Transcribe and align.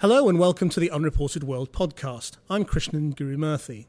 Hello 0.00 0.28
and 0.28 0.38
welcome 0.38 0.68
to 0.68 0.78
the 0.78 0.90
Unreported 0.90 1.42
World 1.42 1.72
podcast. 1.72 2.32
I'm 2.50 2.66
Krishnan 2.66 3.16
Guru-Murthy. 3.16 3.86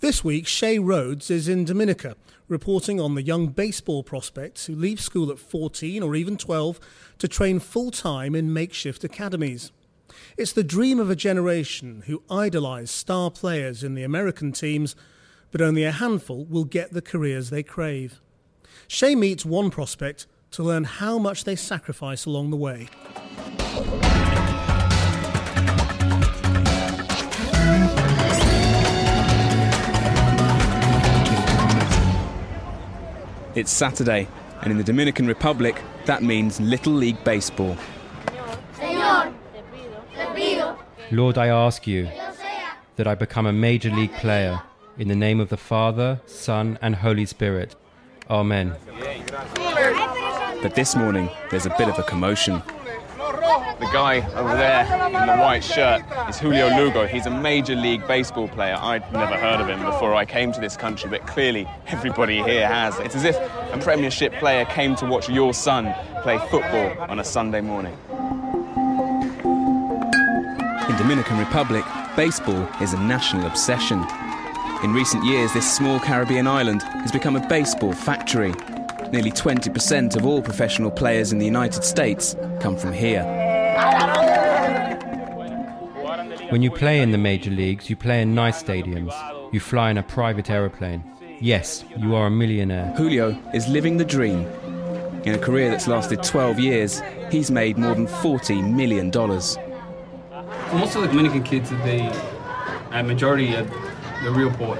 This 0.00 0.22
week, 0.22 0.44
Seyi 0.44 0.78
Rhodes 0.78 1.30
is 1.30 1.48
in 1.48 1.64
Dominica, 1.64 2.16
reporting 2.48 3.00
on 3.00 3.14
the 3.14 3.22
young 3.22 3.46
baseball 3.46 4.02
prospects 4.02 4.66
who 4.66 4.74
leave 4.74 5.00
school 5.00 5.30
at 5.30 5.38
14 5.38 6.02
or 6.02 6.14
even 6.14 6.36
12 6.36 6.78
to 7.16 7.28
train 7.28 7.60
full 7.60 7.90
time 7.90 8.34
in 8.34 8.52
makeshift 8.52 9.04
academies. 9.04 9.72
It's 10.36 10.52
the 10.52 10.62
dream 10.62 11.00
of 11.00 11.08
a 11.08 11.16
generation 11.16 12.02
who 12.04 12.22
idolise 12.30 12.90
star 12.90 13.30
players 13.30 13.82
in 13.82 13.94
the 13.94 14.04
American 14.04 14.52
teams, 14.52 14.94
but 15.50 15.62
only 15.62 15.84
a 15.84 15.92
handful 15.92 16.44
will 16.44 16.64
get 16.64 16.92
the 16.92 17.00
careers 17.00 17.48
they 17.48 17.62
crave. 17.62 18.20
Seyi 18.86 19.16
meets 19.16 19.46
one 19.46 19.70
prospect 19.70 20.26
to 20.50 20.62
learn 20.62 20.84
how 20.84 21.18
much 21.18 21.44
they 21.44 21.56
sacrifice 21.56 22.26
along 22.26 22.50
the 22.50 22.56
way. 22.58 22.90
It's 33.54 33.70
Saturday, 33.70 34.28
and 34.62 34.70
in 34.70 34.78
the 34.78 34.84
Dominican 34.84 35.26
Republic, 35.26 35.78
that 36.06 36.22
means 36.22 36.58
Little 36.58 36.94
League 36.94 37.22
Baseball. 37.22 37.76
Lord, 41.10 41.36
I 41.36 41.48
ask 41.48 41.86
you 41.86 42.08
that 42.96 43.06
I 43.06 43.14
become 43.14 43.44
a 43.44 43.52
major 43.52 43.90
league 43.90 44.14
player 44.14 44.62
in 44.96 45.08
the 45.08 45.14
name 45.14 45.38
of 45.38 45.50
the 45.50 45.58
Father, 45.58 46.18
Son, 46.24 46.78
and 46.80 46.96
Holy 46.96 47.26
Spirit. 47.26 47.76
Amen. 48.30 48.74
But 50.62 50.74
this 50.74 50.96
morning, 50.96 51.28
there's 51.50 51.66
a 51.66 51.74
bit 51.76 51.90
of 51.90 51.98
a 51.98 52.02
commotion. 52.04 52.62
The 53.80 53.88
guy 53.92 54.26
over 54.34 54.56
there 54.56 54.84
in 55.06 55.12
the 55.12 55.36
white 55.36 55.64
shirt 55.64 56.02
is 56.28 56.38
Julio 56.38 56.68
Lugo. 56.76 57.06
He's 57.06 57.26
a 57.26 57.30
Major 57.30 57.74
League 57.74 58.06
Baseball 58.06 58.48
player. 58.48 58.76
I'd 58.78 59.10
never 59.12 59.36
heard 59.36 59.60
of 59.60 59.68
him 59.68 59.84
before 59.84 60.14
I 60.14 60.24
came 60.24 60.52
to 60.52 60.60
this 60.60 60.76
country, 60.76 61.10
but 61.10 61.26
clearly 61.26 61.68
everybody 61.88 62.42
here 62.42 62.66
has. 62.66 62.98
It's 63.00 63.16
as 63.16 63.24
if 63.24 63.36
a 63.36 63.78
Premiership 63.80 64.32
player 64.34 64.64
came 64.66 64.94
to 64.96 65.06
watch 65.06 65.28
your 65.28 65.54
son 65.54 65.94
play 66.22 66.38
football 66.50 66.96
on 67.10 67.18
a 67.18 67.24
Sunday 67.24 67.60
morning. 67.60 67.96
In 70.88 70.96
Dominican 70.96 71.38
Republic, 71.38 71.84
baseball 72.16 72.68
is 72.80 72.92
a 72.92 73.00
national 73.00 73.46
obsession. 73.46 74.04
In 74.82 74.92
recent 74.92 75.24
years, 75.24 75.52
this 75.52 75.70
small 75.70 75.98
Caribbean 76.00 76.46
island 76.46 76.82
has 76.82 77.12
become 77.12 77.36
a 77.36 77.48
baseball 77.48 77.92
factory. 77.92 78.52
Nearly 79.12 79.30
20% 79.30 80.16
of 80.16 80.24
all 80.24 80.42
professional 80.42 80.90
players 80.90 81.32
in 81.32 81.38
the 81.38 81.44
United 81.44 81.84
States 81.84 82.36
come 82.60 82.76
from 82.76 82.92
here. 82.92 83.41
When 86.50 86.60
you 86.60 86.70
play 86.70 87.00
in 87.00 87.12
the 87.12 87.18
major 87.18 87.50
leagues, 87.50 87.88
you 87.88 87.96
play 87.96 88.20
in 88.20 88.34
nice 88.34 88.62
stadiums. 88.62 89.12
You 89.52 89.60
fly 89.60 89.90
in 89.90 89.96
a 89.96 90.02
private 90.02 90.50
aeroplane. 90.50 91.02
Yes, 91.40 91.82
you 91.96 92.14
are 92.14 92.26
a 92.26 92.30
millionaire. 92.30 92.92
Julio 92.96 93.36
is 93.54 93.66
living 93.68 93.96
the 93.96 94.04
dream. 94.04 94.46
In 95.24 95.34
a 95.34 95.38
career 95.38 95.70
that's 95.70 95.88
lasted 95.88 96.22
12 96.22 96.58
years, 96.58 97.02
he's 97.30 97.50
made 97.50 97.78
more 97.78 97.94
than 97.94 98.06
$40 98.06 98.70
million. 98.70 99.10
Most 99.10 100.94
of 100.94 101.02
the 101.02 101.08
Dominican 101.08 101.42
kids, 101.42 101.70
they, 101.70 102.12
a 102.90 103.02
majority, 103.02 103.54
are 103.54 103.64
the 104.22 104.30
real 104.30 104.50
poor. 104.50 104.76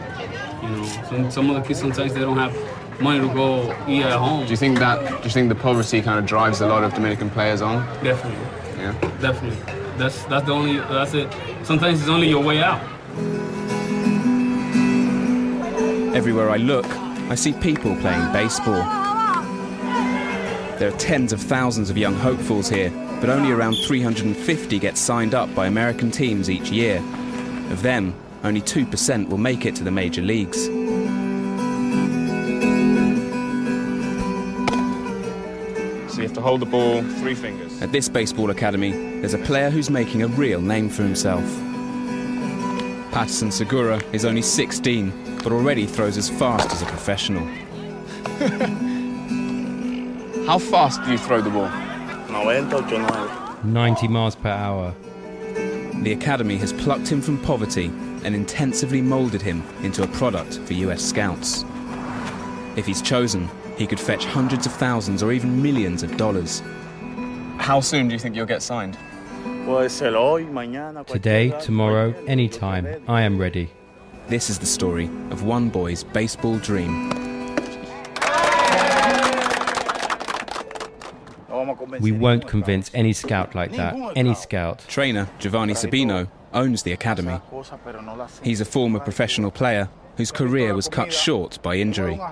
You 0.62 0.68
know, 0.68 0.84
some, 1.08 1.30
some 1.30 1.50
of 1.50 1.56
the 1.56 1.62
kids 1.62 1.80
sometimes 1.80 2.12
they 2.12 2.20
don't 2.20 2.36
have 2.36 2.54
money 3.00 3.26
to 3.26 3.32
go 3.34 3.74
eat 3.88 4.02
at 4.02 4.18
home. 4.18 4.44
Do 4.44 4.50
you 4.50 4.56
think 4.56 4.78
that? 4.78 5.00
Do 5.08 5.24
you 5.24 5.30
think 5.30 5.48
the 5.48 5.54
poverty 5.54 6.02
kind 6.02 6.18
of 6.18 6.26
drives 6.26 6.60
a 6.60 6.66
lot 6.66 6.84
of 6.84 6.94
Dominican 6.94 7.30
players 7.30 7.62
on? 7.62 7.84
Definitely, 8.04 8.38
Yeah. 8.82 8.92
definitely. 9.20 9.56
That's 9.96 10.24
that's 10.24 10.46
the 10.46 10.52
only. 10.52 10.78
That's 10.78 11.14
it. 11.14 11.32
Sometimes 11.62 12.00
it's 12.00 12.08
only 12.10 12.28
your 12.28 12.42
way 12.42 12.60
out. 12.60 12.82
Everywhere 16.16 16.50
I 16.50 16.56
look, 16.56 16.86
I 17.30 17.36
see 17.36 17.52
people 17.52 17.94
playing 17.96 18.32
baseball. 18.32 18.82
There 20.78 20.88
are 20.88 20.98
tens 20.98 21.32
of 21.32 21.40
thousands 21.40 21.90
of 21.90 21.96
young 21.96 22.14
hopefuls 22.14 22.68
here, 22.68 22.90
but 23.20 23.30
only 23.30 23.52
around 23.52 23.74
350 23.86 24.78
get 24.80 24.98
signed 24.98 25.32
up 25.32 25.54
by 25.54 25.68
American 25.68 26.10
teams 26.10 26.50
each 26.50 26.70
year. 26.70 26.96
Of 27.70 27.82
them, 27.82 28.14
only 28.42 28.60
2% 28.60 29.28
will 29.28 29.38
make 29.38 29.64
it 29.64 29.76
to 29.76 29.84
the 29.84 29.92
major 29.92 30.22
leagues. 30.22 30.68
Have 36.32 36.42
to 36.42 36.48
hold 36.48 36.60
the 36.60 36.66
ball 36.66 37.02
three 37.20 37.34
fingers. 37.34 37.82
At 37.82 37.92
this 37.92 38.08
baseball 38.08 38.48
academy, 38.48 38.92
there's 39.20 39.34
a 39.34 39.38
player 39.38 39.68
who's 39.68 39.90
making 39.90 40.22
a 40.22 40.28
real 40.28 40.62
name 40.62 40.88
for 40.88 41.02
himself. 41.02 41.44
Patterson 43.12 43.50
Segura 43.50 44.00
is 44.12 44.24
only 44.24 44.40
16, 44.40 45.12
but 45.42 45.52
already 45.52 45.84
throws 45.84 46.16
as 46.16 46.30
fast 46.30 46.72
as 46.72 46.80
a 46.80 46.86
professional. 46.86 47.44
How 50.46 50.58
fast 50.58 51.04
do 51.04 51.12
you 51.12 51.18
throw 51.18 51.42
the 51.42 51.50
ball? 51.50 51.68
90 53.62 54.08
miles 54.08 54.34
per 54.34 54.48
hour. 54.48 54.94
The 56.02 56.12
academy 56.12 56.56
has 56.56 56.72
plucked 56.72 57.08
him 57.08 57.20
from 57.20 57.36
poverty 57.42 57.92
and 58.24 58.34
intensively 58.34 59.02
moulded 59.02 59.42
him 59.42 59.62
into 59.82 60.02
a 60.02 60.08
product 60.08 60.60
for 60.60 60.72
US 60.72 61.02
scouts. 61.02 61.66
If 62.74 62.86
he's 62.86 63.02
chosen, 63.02 63.50
he 63.82 63.86
could 63.88 63.98
fetch 63.98 64.24
hundreds 64.24 64.64
of 64.64 64.72
thousands 64.72 65.24
or 65.24 65.32
even 65.32 65.60
millions 65.60 66.04
of 66.04 66.16
dollars. 66.16 66.62
How 67.58 67.80
soon 67.80 68.06
do 68.06 68.14
you 68.14 68.18
think 68.20 68.36
you'll 68.36 68.46
get 68.46 68.62
signed? 68.62 68.96
Today, 71.08 71.50
tomorrow, 71.60 72.14
anytime, 72.28 73.02
I 73.08 73.22
am 73.22 73.38
ready. 73.38 73.70
This 74.28 74.50
is 74.50 74.60
the 74.60 74.66
story 74.66 75.06
of 75.32 75.42
one 75.42 75.68
boy's 75.68 76.04
baseball 76.04 76.58
dream. 76.58 77.10
We 82.00 82.12
won't 82.12 82.46
convince 82.46 82.88
any 82.94 83.12
scout 83.12 83.56
like 83.56 83.72
that. 83.72 83.96
Any 84.14 84.34
scout. 84.36 84.84
Trainer 84.86 85.28
Giovanni 85.40 85.74
Sabino 85.74 86.28
owns 86.54 86.84
the 86.84 86.92
academy. 86.92 87.40
He's 88.44 88.60
a 88.60 88.64
former 88.64 89.00
professional 89.00 89.50
player 89.50 89.88
whose 90.16 90.30
career 90.30 90.74
was 90.74 90.88
cut 90.88 91.12
short 91.12 91.58
by 91.62 91.76
injury. 91.76 92.20
I 92.20 92.28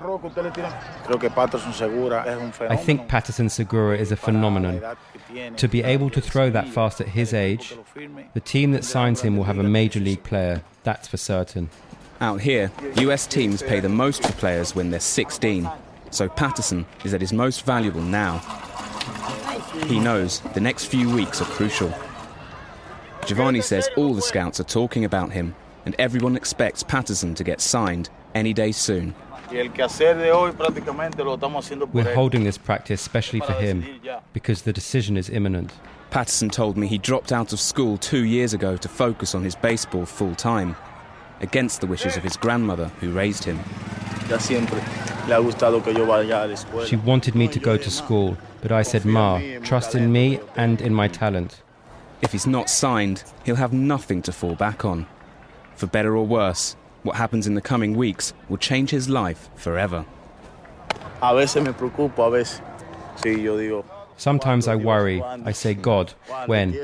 think 2.76 3.08
Patterson 3.08 3.48
Segura 3.48 3.96
is 3.96 4.12
a 4.12 4.16
phenomenon. 4.16 4.96
To 5.56 5.68
be 5.68 5.82
able 5.82 6.10
to 6.10 6.20
throw 6.20 6.50
that 6.50 6.69
fast 6.69 7.00
at 7.00 7.08
his 7.08 7.32
age, 7.32 7.74
the 8.34 8.40
team 8.40 8.72
that 8.72 8.84
signs 8.84 9.22
him 9.22 9.36
will 9.36 9.44
have 9.44 9.58
a 9.58 9.62
major 9.62 10.00
league 10.00 10.22
player, 10.22 10.62
that's 10.82 11.08
for 11.08 11.16
certain. 11.16 11.70
Out 12.20 12.42
here, 12.42 12.70
US 12.96 13.26
teams 13.26 13.62
pay 13.62 13.80
the 13.80 13.88
most 13.88 14.22
for 14.22 14.32
players 14.32 14.74
when 14.74 14.90
they're 14.90 15.00
16, 15.00 15.70
so 16.10 16.28
Patterson 16.28 16.84
is 17.04 17.14
at 17.14 17.20
his 17.20 17.32
most 17.32 17.64
valuable 17.64 18.02
now. 18.02 18.38
He 19.86 19.98
knows 19.98 20.40
the 20.52 20.60
next 20.60 20.86
few 20.86 21.08
weeks 21.08 21.40
are 21.40 21.46
crucial. 21.46 21.94
Giovanni 23.24 23.62
says 23.62 23.88
all 23.96 24.14
the 24.14 24.22
scouts 24.22 24.60
are 24.60 24.64
talking 24.64 25.04
about 25.04 25.32
him, 25.32 25.54
and 25.84 25.94
everyone 25.98 26.36
expects 26.36 26.82
Patterson 26.82 27.34
to 27.34 27.44
get 27.44 27.60
signed 27.60 28.10
any 28.34 28.52
day 28.52 28.72
soon. 28.72 29.14
We're 31.92 32.14
holding 32.14 32.44
this 32.44 32.58
practice 32.58 33.00
specially 33.00 33.41
for 33.41 33.52
him 33.52 34.00
because 34.32 34.62
the 34.62 34.72
decision 34.72 35.16
is 35.16 35.28
imminent. 35.28 35.72
Patterson 36.10 36.50
told 36.50 36.76
me 36.76 36.86
he 36.86 36.98
dropped 36.98 37.32
out 37.32 37.52
of 37.52 37.60
school 37.60 37.96
two 37.96 38.24
years 38.24 38.52
ago 38.52 38.76
to 38.76 38.88
focus 38.88 39.34
on 39.34 39.42
his 39.42 39.54
baseball 39.54 40.06
full 40.06 40.34
time, 40.34 40.76
against 41.40 41.80
the 41.80 41.86
wishes 41.86 42.16
of 42.16 42.22
his 42.22 42.36
grandmother 42.36 42.88
who 43.00 43.12
raised 43.12 43.44
him. 43.44 43.58
She 46.86 46.96
wanted 46.96 47.34
me 47.34 47.48
to 47.48 47.58
go 47.58 47.76
to 47.76 47.90
school, 47.90 48.36
but 48.60 48.72
I 48.72 48.82
said, 48.82 49.04
Ma, 49.04 49.40
trust 49.62 49.94
in 49.94 50.12
me 50.12 50.40
and 50.56 50.80
in 50.80 50.94
my 50.94 51.08
talent. 51.08 51.62
If 52.22 52.32
he's 52.32 52.46
not 52.46 52.69
signed, 52.69 53.24
he'll 53.44 53.56
have 53.56 53.72
nothing 53.72 54.22
to 54.22 54.32
fall 54.32 54.55
back 54.55 54.84
on. 54.84 55.06
For 55.81 55.87
better 55.87 56.15
or 56.15 56.27
worse, 56.27 56.77
what 57.05 57.17
happens 57.17 57.47
in 57.47 57.55
the 57.55 57.62
coming 57.62 57.97
weeks 57.97 58.35
will 58.50 58.59
change 58.59 58.91
his 58.91 59.09
life 59.09 59.49
forever. 59.55 60.05
Sometimes 64.19 64.69
I 64.69 64.77
worry. 64.77 65.23
I 65.23 65.53
say, 65.53 65.73
God, 65.73 66.12
when? 66.44 66.79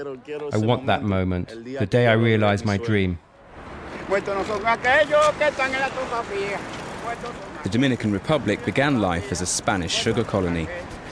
I 0.50 0.56
want 0.56 0.86
that 0.86 1.02
moment, 1.02 1.50
the 1.78 1.84
day 1.84 2.06
I 2.06 2.14
realize 2.14 2.64
my 2.64 2.78
dream. 2.78 3.18
The 4.08 4.22
Dominican 7.70 8.12
Republic 8.12 8.64
began 8.64 9.02
life 9.02 9.30
as 9.30 9.42
a 9.42 9.46
Spanish 9.46 9.92
sugar 9.92 10.24
colony, 10.24 10.68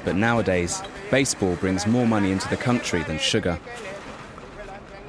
but 0.07 0.17
nowadays, 0.17 0.83
baseball 1.11 1.57
brings 1.57 1.87
more 1.87 2.07
money 2.07 2.33
into 2.33 2.49
the 2.49 2.57
country 2.57 3.03
than 3.03 3.19
sugar. 3.19 3.59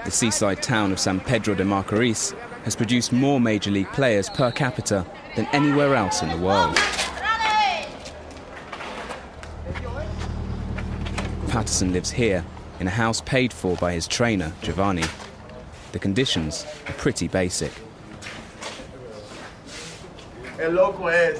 The 0.03 0.11
seaside 0.11 0.61
town 0.61 0.91
of 0.91 0.99
San 0.99 1.21
Pedro 1.21 1.55
de 1.55 1.63
Macorís 1.63 2.35
has 2.65 2.75
produced 2.75 3.13
more 3.13 3.39
major 3.39 3.69
league 3.69 3.91
players 3.93 4.27
per 4.27 4.51
capita 4.51 5.05
than 5.35 5.45
anywhere 5.53 5.95
else 5.95 6.23
in 6.23 6.29
the 6.29 6.37
world. 6.37 6.75
Patterson 11.47 11.93
lives 11.93 12.11
here, 12.11 12.43
in 12.79 12.87
a 12.87 12.91
house 12.91 13.21
paid 13.21 13.53
for 13.53 13.75
by 13.77 13.93
his 13.93 14.07
trainer, 14.07 14.51
Giovanni. 14.61 15.05
The 15.91 15.99
conditions 15.99 16.65
are 16.87 16.93
pretty 16.93 17.27
basic. 17.27 17.71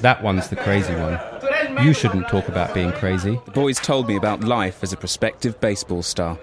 That 0.00 0.22
one's 0.22 0.48
the 0.48 0.56
crazy 0.56 0.94
one. 0.94 1.18
You 1.84 1.92
shouldn't 1.92 2.28
talk 2.28 2.48
about 2.48 2.72
being 2.72 2.92
crazy. 2.92 3.40
The 3.46 3.50
boys 3.50 3.80
told 3.80 4.06
me 4.06 4.16
about 4.16 4.44
life 4.44 4.84
as 4.84 4.92
a 4.92 4.96
prospective 4.96 5.60
baseball 5.60 6.02
star. 6.02 6.38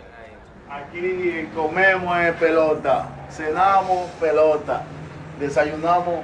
Aquí 3.34 3.44
comemos 3.44 4.10
pelota, 4.12 4.12
cenamos 4.12 4.12
pelota, 4.20 4.84
desayunamos 5.40 6.24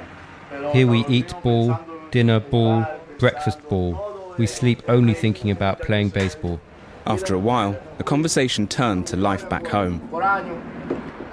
pelota. 0.50 0.72
Here 0.72 0.86
we 0.86 1.04
eat 1.08 1.34
ball, 1.42 1.78
dinner 2.10 2.40
ball, 2.40 2.86
breakfast 3.18 3.58
ball. 3.68 4.34
We 4.38 4.46
sleep 4.46 4.82
only 4.88 5.14
thinking 5.14 5.50
about 5.50 5.80
playing 5.80 6.10
baseball. 6.10 6.60
After 7.06 7.34
a 7.34 7.38
while, 7.38 7.76
the 7.98 8.04
conversation 8.04 8.66
turned 8.68 9.06
to 9.08 9.16
life 9.16 9.48
back 9.48 9.66
home. 9.66 10.00
por 10.10 10.22
año. 10.22 10.56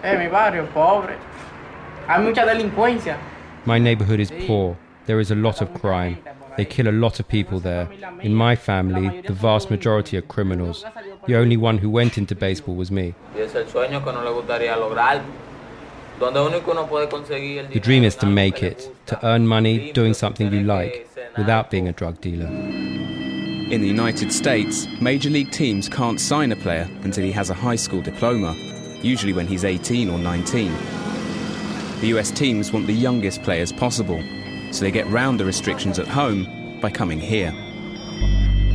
Eh, 0.03 0.17
mi 0.17 0.27
barrio, 0.27 0.65
pobre. 0.73 1.15
Hay 2.07 2.23
mucha 2.23 2.45
delincuencia. 2.45 3.17
My 3.65 3.77
neighborhood 3.79 4.19
is 4.19 4.31
poor. 4.47 4.77
There 5.05 5.19
is 5.19 5.31
a 5.31 5.35
lot 5.35 5.61
of 5.61 5.73
crime. 5.73 6.17
They 6.57 6.65
kill 6.65 6.87
a 6.87 6.91
lot 6.91 7.19
of 7.19 7.27
people 7.27 7.59
there. 7.59 7.87
In 8.21 8.33
my 8.33 8.55
family, 8.55 9.21
the 9.27 9.33
vast 9.33 9.69
majority 9.69 10.17
are 10.17 10.23
criminals. 10.23 10.83
The 11.27 11.35
only 11.35 11.55
one 11.55 11.77
who 11.77 11.89
went 11.89 12.17
into 12.17 12.33
baseball 12.33 12.75
was 12.75 12.89
me. 12.89 13.13
The 16.19 17.79
dream 17.79 18.03
is 18.03 18.15
to 18.15 18.25
make 18.25 18.63
it, 18.63 18.89
to 19.05 19.25
earn 19.25 19.47
money 19.47 19.91
doing 19.91 20.15
something 20.15 20.51
you 20.51 20.63
like, 20.63 21.07
without 21.37 21.69
being 21.69 21.87
a 21.87 21.91
drug 21.91 22.19
dealer. 22.21 22.47
In 22.47 23.81
the 23.81 23.87
United 23.87 24.33
States, 24.33 24.87
major 24.99 25.29
league 25.29 25.51
teams 25.51 25.87
can't 25.87 26.19
sign 26.19 26.51
a 26.51 26.55
player 26.55 26.89
until 27.03 27.23
he 27.23 27.31
has 27.33 27.51
a 27.51 27.53
high 27.53 27.75
school 27.75 28.01
diploma, 28.01 28.55
usually 29.01 29.33
when 29.33 29.45
he's 29.45 29.63
18 29.63 30.09
or 30.09 30.17
19. 30.17 30.71
The 32.01 32.07
US 32.17 32.31
teams 32.31 32.71
want 32.71 32.87
the 32.87 32.93
youngest 32.93 33.43
players 33.43 33.71
possible, 33.71 34.23
so 34.71 34.85
they 34.85 34.91
get 34.91 35.05
round 35.07 35.39
the 35.39 35.45
restrictions 35.45 35.99
at 35.99 36.07
home 36.07 36.79
by 36.81 36.89
coming 36.89 37.19
here. 37.19 37.51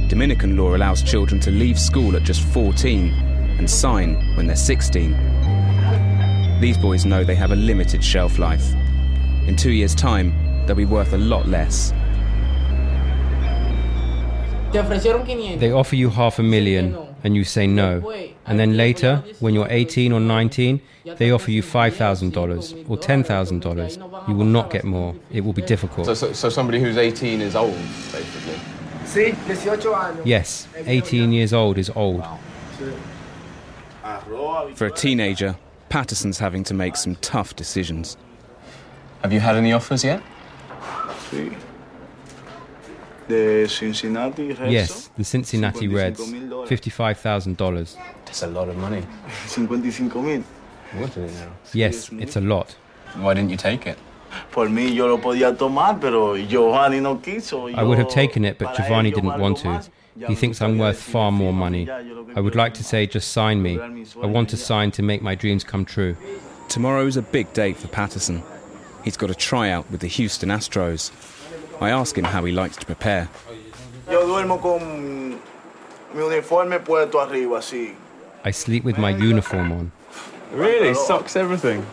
Dominican 0.09 0.57
law 0.57 0.77
allows 0.77 1.03
children 1.03 1.41
to 1.41 1.51
leave 1.51 1.79
school 1.79 2.15
at 2.15 2.23
just 2.23 2.43
14 2.43 3.13
and 3.59 3.69
sign 3.69 4.15
when 4.37 4.47
they're 4.47 4.55
16. 4.55 5.32
These 6.63 6.79
boys 6.79 7.05
know 7.05 7.25
they 7.25 7.35
have 7.35 7.51
a 7.51 7.57
limited 7.57 8.05
shelf 8.05 8.39
life. 8.39 8.73
In 9.49 9.57
two 9.57 9.73
years' 9.73 9.97
time, 9.97 10.33
they'll 10.65 10.77
be 10.77 10.85
worth 10.85 11.13
a 11.13 11.19
lot 11.19 11.49
less. 11.49 11.91
Te 14.71 14.79
ofrecieron 14.79 15.27
500. 15.27 15.59
They 15.59 15.73
offer 15.73 15.97
you 15.97 16.09
half 16.09 16.39
a 16.39 16.43
million 16.45 16.97
and 17.25 17.35
you 17.35 17.43
say 17.43 17.67
no. 17.67 18.09
And 18.47 18.61
then 18.61 18.77
later, 18.77 19.25
when 19.41 19.55
you're 19.55 19.67
18 19.69 20.13
or 20.13 20.21
19, 20.21 20.81
they 21.17 21.33
offer 21.33 21.51
you 21.51 21.65
$5,000 21.65 22.89
or 22.89 22.97
$10,000. 22.97 24.29
You 24.29 24.35
will 24.37 24.45
not 24.45 24.71
get 24.71 24.85
more. 24.85 25.17
It 25.33 25.41
will 25.41 25.53
be 25.53 25.63
difficult. 25.63 26.07
so, 26.07 26.33
so 26.33 26.49
somebody 26.49 26.79
who's 26.79 26.97
18 26.97 27.41
is 27.41 27.57
old, 27.57 27.75
basically. 28.13 28.61
Sí, 29.05 29.35
18 29.51 29.95
años. 29.95 30.25
Yes, 30.25 30.69
18 30.77 31.33
years 31.33 31.53
old 31.53 31.77
is 31.77 31.91
old. 31.97 32.25
For 34.77 34.87
a 34.87 34.93
teenager, 34.93 35.57
Patterson's 35.93 36.39
having 36.39 36.65
to 36.65 36.73
make 36.73 36.97
some 36.97 37.17
tough 37.17 37.55
decisions. 37.55 38.17
Have 39.21 39.31
you 39.31 39.41
had 39.41 39.57
any 39.57 39.75
offers 39.75 40.03
yet? 40.03 40.23
Sí. 41.29 41.55
De 43.29 43.69
Cincinnati 43.69 44.55
Reds. 44.55 44.73
Yes, 44.73 45.11
the 45.19 45.25
Cincinnati 45.25 45.89
Reds, 45.89 46.19
$55,000. 46.19 47.97
That's 48.25 48.43
a 48.43 48.47
lot 48.47 48.71
of 48.71 48.77
money. 48.79 49.03
55 49.49 50.17
mil. 50.17 50.43
What 50.95 51.11
is 51.11 51.31
it 51.31 51.39
now? 51.39 51.53
Yes, 51.75 52.09
it's 52.13 52.37
a 52.37 52.41
lot. 52.41 52.75
Why 53.17 53.35
didn't 53.35 53.51
you 53.51 53.59
take 53.59 53.87
it? 53.87 53.99
Por 54.51 54.69
mí 54.69 54.95
yo 54.95 55.07
lo 55.09 55.19
podía 55.19 55.55
tomar, 55.59 56.01
pero 56.01 56.39
Giovanni 56.39 57.01
no 57.01 57.17
quiso. 57.17 57.69
I 57.69 57.83
would 57.83 57.99
have 57.99 58.09
taken 58.09 58.47
it, 58.47 58.57
but 58.57 58.75
Giovanni 58.75 59.11
didn't 59.11 59.39
want 59.39 59.59
to. 59.59 59.83
Más. 60.17 60.21
Ya 60.21 60.29
He 60.29 60.35
thinks 60.35 60.61
I'm 60.61 60.79
worth 60.79 61.01
far 61.01 61.31
more 61.33 61.53
money. 61.53 61.85
ya, 61.85 61.99
yo 61.99 62.15
lo 62.15 62.25
que 62.25 62.35
I 62.37 62.41
would 62.41 62.55
like 62.55 62.75
to 62.75 62.85
say, 62.85 63.07
just 63.07 63.33
sign 63.33 63.63
me. 63.63 63.79
I 63.79 64.27
want 64.27 64.49
to 64.51 64.57
sueño 64.57 64.61
ya". 64.61 64.67
sign 64.67 64.91
to 64.93 65.03
make 65.03 65.23
my 65.23 65.35
dreams 65.35 65.65
come 65.65 65.85
true. 65.85 66.17
Tomorrow 66.69 67.07
is 67.07 67.17
a 67.17 67.23
big 67.23 67.53
day 67.53 67.73
for 67.73 67.89
Patterson. 67.89 68.43
He's 69.05 69.17
got 69.17 69.31
a 69.31 69.35
tryout 69.35 69.91
with 69.91 70.01
the 70.01 70.07
Houston 70.09 70.49
Astros. 70.51 71.11
I 71.81 71.91
ask 71.91 72.17
him 72.17 72.25
how 72.25 72.45
he 72.45 72.53
likes 72.53 72.77
to 72.77 72.87
prepare. 72.87 73.29
Yo 74.11 74.27
duermo 74.27 74.61
con 74.61 75.33
mi 76.15 76.21
uniforme 76.23 76.79
puesto 76.79 77.21
arriba, 77.21 77.59
así. 77.59 77.95
I 78.45 78.51
sleep 78.53 78.85
with 78.85 78.99
my 78.99 79.11
uniform 79.11 79.73
on. 79.73 79.93
Really? 80.53 80.95
Socks, 80.95 81.37
everything? 81.37 81.85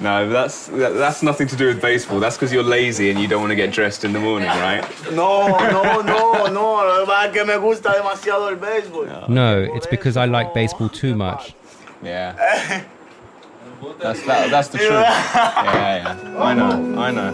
No, 0.00 0.28
that's 0.28 0.68
that, 0.68 0.94
that's 0.94 1.22
nothing 1.22 1.46
to 1.48 1.56
do 1.56 1.66
with 1.66 1.80
baseball. 1.80 2.20
That's 2.20 2.36
because 2.36 2.52
you're 2.52 2.62
lazy 2.62 3.10
and 3.10 3.20
you 3.20 3.28
don't 3.28 3.40
want 3.40 3.50
to 3.50 3.56
get 3.56 3.72
dressed 3.72 4.04
in 4.04 4.12
the 4.12 4.20
morning, 4.20 4.48
right? 4.48 4.82
No, 5.12 5.48
no, 5.48 6.00
no, 6.00 6.46
no. 6.46 6.84
Lo 6.84 7.00
que 7.00 7.06
pasa 7.06 7.26
es 7.28 7.32
que 7.32 7.44
me 7.44 7.56
gusta 7.58 7.92
demasiado 7.92 8.48
el 8.48 8.56
béisbol. 8.56 9.28
No, 9.28 9.62
it's 9.74 9.86
because 9.86 10.16
I 10.16 10.24
like 10.24 10.54
baseball 10.54 10.88
too 10.88 11.14
much. 11.14 11.54
Yeah. 12.02 12.84
That's 13.98 14.22
that, 14.26 14.50
that's 14.50 14.68
the 14.68 14.78
truth. 14.78 14.90
Yeah, 14.90 15.96
yeah. 15.96 16.42
I 16.42 16.54
know. 16.54 17.00
I 17.00 17.10
know. 17.10 17.32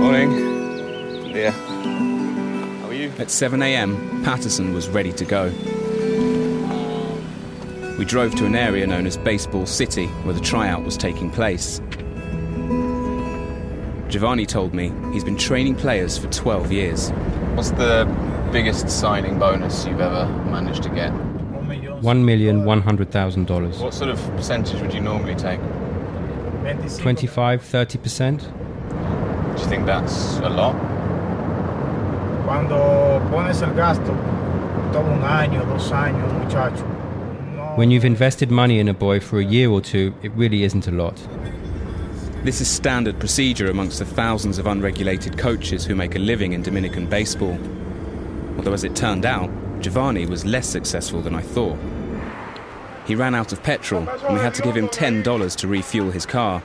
Morning. 0.00 0.30
Yeah. 1.34 1.50
How 1.50 2.88
are 2.88 2.92
you? 2.92 3.10
At 3.18 3.30
7 3.30 3.62
a.m., 3.62 4.22
Patterson 4.22 4.74
was 4.74 4.90
ready 4.90 5.12
to 5.12 5.24
go. 5.24 5.50
We 8.00 8.06
drove 8.06 8.34
to 8.36 8.46
an 8.46 8.56
area 8.56 8.86
known 8.86 9.06
as 9.06 9.18
Baseball 9.18 9.66
City, 9.66 10.06
where 10.24 10.32
the 10.32 10.40
tryout 10.40 10.84
was 10.84 10.96
taking 10.96 11.30
place. 11.30 11.82
Giovanni 14.08 14.46
told 14.46 14.72
me 14.72 14.90
he's 15.12 15.22
been 15.22 15.36
training 15.36 15.74
players 15.74 16.16
for 16.16 16.26
12 16.28 16.72
years. 16.72 17.10
What's 17.56 17.72
the 17.72 18.06
biggest 18.52 18.88
signing 18.88 19.38
bonus 19.38 19.84
you've 19.84 20.00
ever 20.00 20.26
managed 20.46 20.82
to 20.84 20.88
get? 20.88 21.12
$1,100,000. 21.12 23.80
What 23.82 23.92
sort 23.92 24.08
of 24.08 24.18
percentage 24.34 24.80
would 24.80 24.94
you 24.94 25.02
normally 25.02 25.34
take? 25.34 25.60
25, 27.00 27.62
30%? 27.62 28.40
Do 29.56 29.62
you 29.62 29.68
think 29.68 29.84
that's 29.84 30.38
a 30.38 30.48
lot? 30.48 30.74
Cuando 32.46 33.20
pones 33.30 33.60
el 33.60 33.74
gasto, 33.74 34.16
todo 34.90 35.04
un 35.04 35.22
año, 35.22 35.66
dos 35.66 35.92
años, 35.92 36.32
muchacho. 36.42 36.99
No- 37.70 37.76
When 37.76 37.90
you've 37.90 38.04
invested 38.04 38.50
money 38.50 38.78
in 38.78 38.88
a 38.88 38.94
boy 38.94 39.20
for 39.20 39.38
a 39.40 39.44
year 39.44 39.70
or 39.70 39.80
two, 39.80 40.14
it 40.22 40.32
really 40.32 40.64
isn't 40.64 40.86
a 40.86 40.90
lot. 40.90 41.16
This 42.44 42.60
is 42.60 42.68
standard 42.68 43.18
procedure 43.18 43.70
amongst 43.70 43.98
the 43.98 44.04
thousands 44.06 44.58
of 44.58 44.66
unregulated 44.66 45.36
coaches 45.36 45.84
who 45.84 45.94
make 45.94 46.14
a 46.16 46.18
living 46.18 46.52
in 46.54 46.62
Dominican 46.62 47.06
baseball. 47.06 47.58
Although, 48.56 48.72
as 48.72 48.84
it 48.84 48.96
turned 48.96 49.26
out, 49.26 49.50
Giovanni 49.80 50.26
was 50.26 50.44
less 50.44 50.66
successful 50.68 51.20
than 51.20 51.34
I 51.34 51.42
thought. 51.42 51.78
He 53.06 53.14
ran 53.14 53.34
out 53.34 53.52
of 53.52 53.62
petrol, 53.62 54.08
and 54.08 54.34
we 54.34 54.40
had 54.40 54.54
to 54.54 54.62
give 54.62 54.76
him 54.76 54.88
$10 54.88 55.56
to 55.56 55.68
refuel 55.68 56.10
his 56.10 56.24
car. 56.26 56.62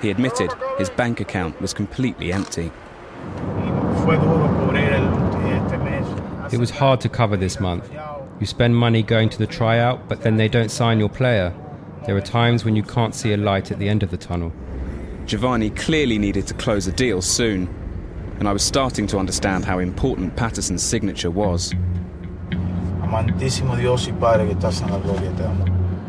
He 0.00 0.10
admitted 0.10 0.50
his 0.78 0.90
bank 0.90 1.20
account 1.20 1.60
was 1.60 1.72
completely 1.72 2.32
empty. 2.32 2.70
Fue 4.04 4.16
duro 4.16 4.48
cubrir 4.58 4.92
el- 4.92 5.64
este 5.64 5.78
mes. 5.82 6.52
It 6.52 6.58
was 6.58 6.70
hard 6.70 7.00
to 7.00 7.08
cover 7.08 7.36
this 7.36 7.58
month. 7.60 7.88
You 8.42 8.46
spend 8.46 8.74
money 8.74 9.04
going 9.04 9.28
to 9.28 9.38
the 9.38 9.46
tryout, 9.46 10.08
but 10.08 10.22
then 10.22 10.36
they 10.36 10.48
don't 10.48 10.68
sign 10.68 10.98
your 10.98 11.08
player. 11.08 11.54
There 12.06 12.16
are 12.16 12.20
times 12.20 12.64
when 12.64 12.74
you 12.74 12.82
can't 12.82 13.14
see 13.14 13.32
a 13.32 13.36
light 13.36 13.70
at 13.70 13.78
the 13.78 13.88
end 13.88 14.02
of 14.02 14.10
the 14.10 14.16
tunnel. 14.16 14.52
Giovanni 15.26 15.70
clearly 15.70 16.18
needed 16.18 16.48
to 16.48 16.54
close 16.54 16.88
a 16.88 16.90
deal 16.90 17.22
soon, 17.22 17.68
and 18.40 18.48
I 18.48 18.52
was 18.52 18.64
starting 18.64 19.06
to 19.06 19.18
understand 19.18 19.64
how 19.64 19.78
important 19.78 20.34
Patterson's 20.34 20.82
signature 20.82 21.30
was. 21.30 21.72
Amantísimo 23.00 23.76
Dios 23.76 24.08
y 24.08 24.12
Padre 24.18 24.46
que 24.46 24.56
estás 24.56 24.82
en 24.82 24.90
la 24.90 24.98
gloria, 24.98 25.30
te 25.36 25.44
amo. 25.44 25.64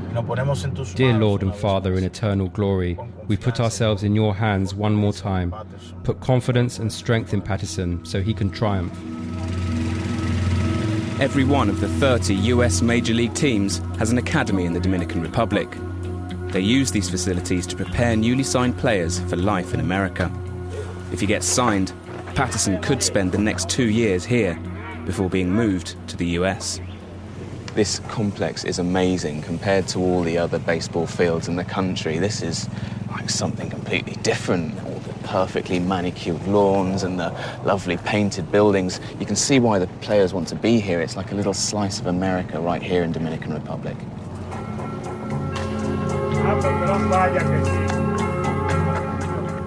Y 0.09 0.13
nos 0.15 0.25
ponemos 0.25 0.63
en 0.63 0.73
tus 0.73 0.95
Dear 0.95 1.19
Lord 1.19 1.43
and 1.43 1.53
Father 1.55 1.93
in 1.93 2.03
eternal 2.03 2.49
glory, 2.49 2.97
we 3.27 3.37
put 3.37 3.59
ourselves 3.59 4.01
in 4.01 4.15
your 4.15 4.33
hands 4.33 4.73
one 4.73 4.95
more 4.95 5.13
time. 5.13 5.53
Put 6.03 6.19
confidence 6.19 6.79
and 6.79 6.91
strength 6.91 7.31
in 7.31 7.43
Patterson 7.43 8.03
so 8.03 8.23
he 8.23 8.33
can 8.33 8.49
triumph. 8.49 8.97
Every 11.23 11.45
one 11.45 11.69
of 11.69 11.79
the 11.79 11.87
30 11.87 12.35
US 12.51 12.81
Major 12.81 13.13
League 13.13 13.33
teams 13.33 13.77
has 13.97 14.11
an 14.11 14.17
academy 14.17 14.65
in 14.65 14.73
the 14.73 14.79
Dominican 14.81 15.21
Republic. 15.21 15.69
They 16.47 16.59
use 16.59 16.91
these 16.91 17.09
facilities 17.09 17.65
to 17.67 17.77
prepare 17.77 18.17
newly 18.17 18.43
signed 18.43 18.77
players 18.77 19.21
for 19.21 19.37
life 19.37 19.73
in 19.73 19.79
America. 19.79 20.29
If 21.13 21.21
he 21.21 21.25
gets 21.25 21.45
signed, 21.45 21.93
Patterson 22.35 22.81
could 22.81 23.01
spend 23.01 23.31
the 23.31 23.37
next 23.37 23.69
two 23.69 23.89
years 23.89 24.25
here 24.25 24.59
before 25.05 25.29
being 25.29 25.49
moved 25.49 25.95
to 26.09 26.17
the 26.17 26.27
US. 26.39 26.81
This 27.73 27.99
complex 28.09 28.65
is 28.65 28.77
amazing 28.77 29.43
compared 29.43 29.87
to 29.87 29.99
all 29.99 30.23
the 30.23 30.37
other 30.37 30.59
baseball 30.59 31.07
fields 31.07 31.47
in 31.47 31.55
the 31.55 31.63
country. 31.63 32.19
This 32.19 32.41
is 32.41 32.67
like 33.09 33.29
something 33.29 33.69
completely 33.69 34.17
different. 34.23 34.77
Perfectly 35.33 35.79
manicured 35.79 36.47
lawns 36.47 37.01
and 37.01 37.19
the 37.19 37.31
lovely 37.63 37.97
painted 37.97 38.51
buildings. 38.51 38.99
You 39.19 39.25
can 39.25 39.35
see 39.35 39.59
why 39.59 39.79
the 39.79 39.87
players 40.01 40.31
want 40.31 40.47
to 40.49 40.55
be 40.55 40.79
here. 40.79 41.01
It's 41.01 41.15
like 41.15 41.31
a 41.31 41.33
little 41.35 41.55
slice 41.55 41.99
of 41.99 42.05
America 42.05 42.61
right 42.61 42.83
here 42.83 43.01
in 43.01 43.11
Dominican 43.11 43.51
Republic. 43.51 43.97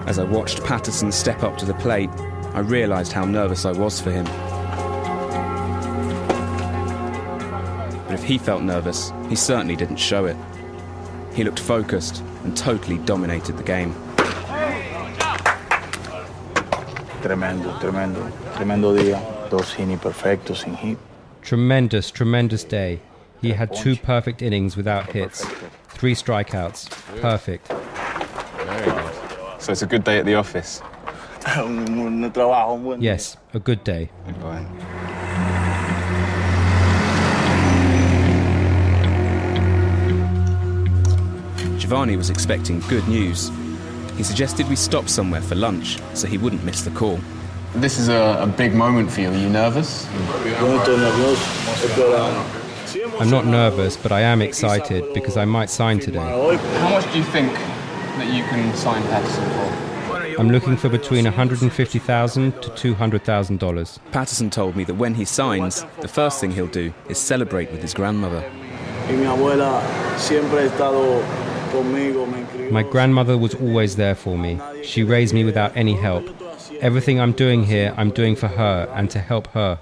As 0.07 0.17
I 0.19 0.23
watched 0.23 0.63
Patterson 0.63 1.11
step 1.11 1.43
up 1.43 1.57
to 1.57 1.65
the 1.65 1.73
plate, 1.73 2.11
I 2.53 2.59
realised 2.59 3.11
how 3.11 3.25
nervous 3.25 3.65
I 3.65 3.73
was 3.73 3.99
for 3.99 4.09
him. 4.09 4.23
But 8.05 8.13
if 8.13 8.23
he 8.23 8.37
felt 8.37 8.61
nervous, 8.61 9.11
he 9.27 9.35
certainly 9.35 9.75
didn't 9.75 9.97
show 9.97 10.27
it. 10.27 10.37
He 11.33 11.43
looked 11.43 11.59
focused 11.59 12.23
and 12.45 12.55
totally 12.55 12.99
dominated 12.99 13.57
the 13.57 13.63
game. 13.63 13.93
Tremendo, 17.21 17.77
tremendo, 17.79 18.19
tremendo 18.55 18.93
día. 18.93 19.19
Dos 19.49 19.77
inning 19.79 19.97
perfectos 19.97 20.59
sin 20.61 20.75
hit. 20.75 20.97
Tremendous, 21.41 22.11
tremendous 22.11 22.63
day. 22.63 22.99
He 23.41 23.51
had 23.51 23.73
two 23.73 23.95
perfect 23.95 24.41
innings 24.41 24.75
without 24.75 25.11
hits, 25.11 25.45
three 25.89 26.15
strikeouts. 26.15 26.89
Perfect. 27.21 27.67
Very 28.65 28.91
good. 28.91 29.61
So 29.61 29.71
it's 29.71 29.81
a 29.81 29.87
good 29.87 30.03
day 30.03 30.19
at 30.19 30.25
the 30.25 30.35
office. 30.35 30.81
un 31.57 32.31
trabajo, 32.33 32.75
un 32.75 32.83
buen 32.83 33.01
Yes, 33.01 33.37
a 33.53 33.59
good 33.59 33.83
day. 33.83 34.09
Goodbye. 34.25 34.65
Giovanni 41.77 42.17
was 42.17 42.29
expecting 42.29 42.81
good 42.89 43.07
news. 43.07 43.49
He 44.17 44.23
suggested 44.23 44.67
we 44.67 44.75
stop 44.75 45.07
somewhere 45.07 45.41
for 45.41 45.55
lunch 45.55 45.99
so 46.15 46.27
he 46.27 46.37
wouldn't 46.37 46.63
miss 46.63 46.81
the 46.81 46.89
call. 46.91 47.19
This 47.75 47.99
is 47.99 48.09
a, 48.09 48.39
a 48.41 48.47
big 48.47 48.73
moment 48.73 49.11
for 49.11 49.21
you. 49.21 49.29
Are 49.29 49.37
you 49.37 49.49
nervous? 49.49 50.07
Yo 50.43 50.67
no 50.67 50.79
estoy 50.79 50.97
nervioso, 50.97 51.95
pero 51.95 53.19
I'm 53.19 53.29
not 53.29 53.45
nervous, 53.45 53.95
but 53.95 54.11
I 54.11 54.21
am 54.21 54.41
excited 54.41 55.03
because 55.13 55.37
I 55.37 55.45
might 55.45 55.69
sign 55.69 55.99
today. 55.99 56.19
How 56.19 56.89
much 56.89 57.11
do 57.11 57.19
you 57.19 57.23
think 57.25 57.53
that 57.53 58.33
you 58.33 58.43
can 58.45 58.75
sign 58.75 59.03
Patterson 59.03 59.43
for? 59.51 60.39
I'm 60.39 60.49
looking 60.49 60.77
for 60.77 60.89
between 60.89 61.25
150,000 61.25 62.61
to 62.61 62.69
200,000 62.69 63.59
dollars. 63.59 63.99
Patterson 64.11 64.49
told 64.49 64.75
me 64.75 64.83
that 64.85 64.95
when 64.95 65.15
he 65.15 65.25
signs, 65.25 65.85
the 66.01 66.07
first 66.07 66.39
thing 66.39 66.51
he'll 66.51 66.67
do 66.67 66.93
is 67.09 67.17
celebrate 67.17 67.71
with 67.71 67.81
his 67.81 67.93
grandmother. 67.93 68.43
Y 71.73 71.83
mi 71.83 72.07
abuela 72.09 72.17
siempre 72.17 72.17
ha 72.17 72.17
estado 72.17 72.23
conmigo, 72.23 72.25
me 72.25 72.43
crió. 72.45 72.71
My 72.71 72.83
grandmother 72.83 73.37
was 73.37 73.55
always 73.55 73.95
there 73.95 74.15
for 74.15 74.37
me. 74.37 74.59
She 74.83 75.03
raised 75.03 75.33
me 75.33 75.43
without 75.43 75.75
any 75.75 75.93
help. 75.93 76.25
Everything 76.81 77.19
I'm 77.19 77.33
doing 77.33 77.63
here, 77.63 77.93
I'm 77.97 78.11
doing 78.11 78.35
for 78.35 78.47
her 78.47 78.87
and 78.93 79.09
to 79.11 79.19
help 79.19 79.47
her. 79.53 79.79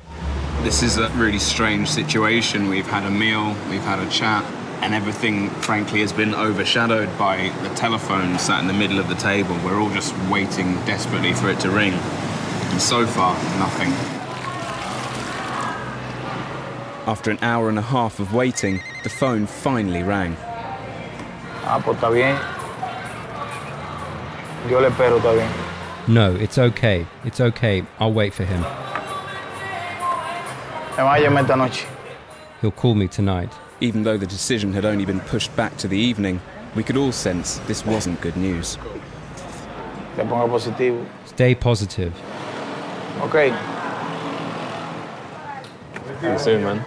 This 0.64 0.82
is 0.82 0.98
a 0.98 1.10
really 1.10 1.40
strange 1.40 1.90
situation. 1.90 2.70
We've 2.70 2.88
had 2.88 3.04
a 3.06 3.12
meal, 3.12 3.56
we've 3.70 3.84
had 3.84 4.00
a 4.00 4.10
chat, 4.10 4.44
and 4.82 4.94
everything, 4.94 5.50
frankly, 5.62 6.02
has 6.02 6.14
been 6.14 6.34
overshadowed 6.34 7.10
by 7.18 7.52
the 7.64 7.70
telephone 7.76 8.40
sat 8.40 8.62
in 8.62 8.68
the 8.68 8.74
middle 8.74 9.00
of 9.00 9.08
the 9.08 9.16
table. 9.16 9.56
We're 9.64 9.80
all 9.80 9.90
just 9.90 10.16
waiting 10.30 10.76
desperately 10.86 11.34
for 11.34 11.50
it 11.50 11.60
to 11.62 11.70
ring. 11.70 11.94
And 11.94 12.82
so 12.82 13.06
far, 13.06 13.36
nothing. 13.60 13.92
After 17.08 17.30
an 17.30 17.38
hour 17.44 17.70
and 17.70 17.78
a 17.78 17.84
half 17.84 18.20
of 18.20 18.34
waiting, 18.34 18.82
the 19.04 19.10
phone 19.10 19.46
finally 19.46 20.02
rang. 20.02 20.36
Ah, 21.68 21.80
pues 21.84 21.98
está 21.98 22.10
bien. 22.10 22.36
Yo 24.70 24.80
le 24.80 24.88
espero, 24.88 25.18
está 25.18 25.32
bien. 25.32 25.48
No, 26.08 26.36
it's 26.36 26.58
okay. 26.58 27.06
It's 27.24 27.42
okay. 27.42 27.84
I'll 28.00 28.14
wait 28.14 28.34
for 28.34 28.44
him. 28.44 28.62
Me 30.98 31.04
va 31.04 31.16
a 31.16 31.20
llamar 31.20 31.42
esta 31.44 31.56
noche. 31.56 31.86
He'll 32.62 32.72
call 32.72 32.94
me 32.94 33.08
tonight. 33.08 33.52
Even 33.82 34.04
though 34.04 34.18
the 34.18 34.28
decision 34.28 34.74
had 34.74 34.86
only 34.86 35.06
been 35.06 35.20
pushed 35.22 35.54
back 35.56 35.76
to 35.78 35.88
the 35.88 35.98
evening, 35.98 36.40
we 36.76 36.84
could 36.84 36.98
all 36.98 37.12
sense 37.12 37.60
this 37.68 37.86
wasn't 37.86 38.22
good 38.22 38.38
news. 38.38 38.78
Te 40.16 40.24
pongo 40.24 40.48
positivo. 40.48 41.04
Stay 41.26 41.56
positive. 41.56 42.14
Ok. 43.22 43.52
See 46.22 46.28
you 46.28 46.40
soon, 46.40 46.64
man. 46.64 46.86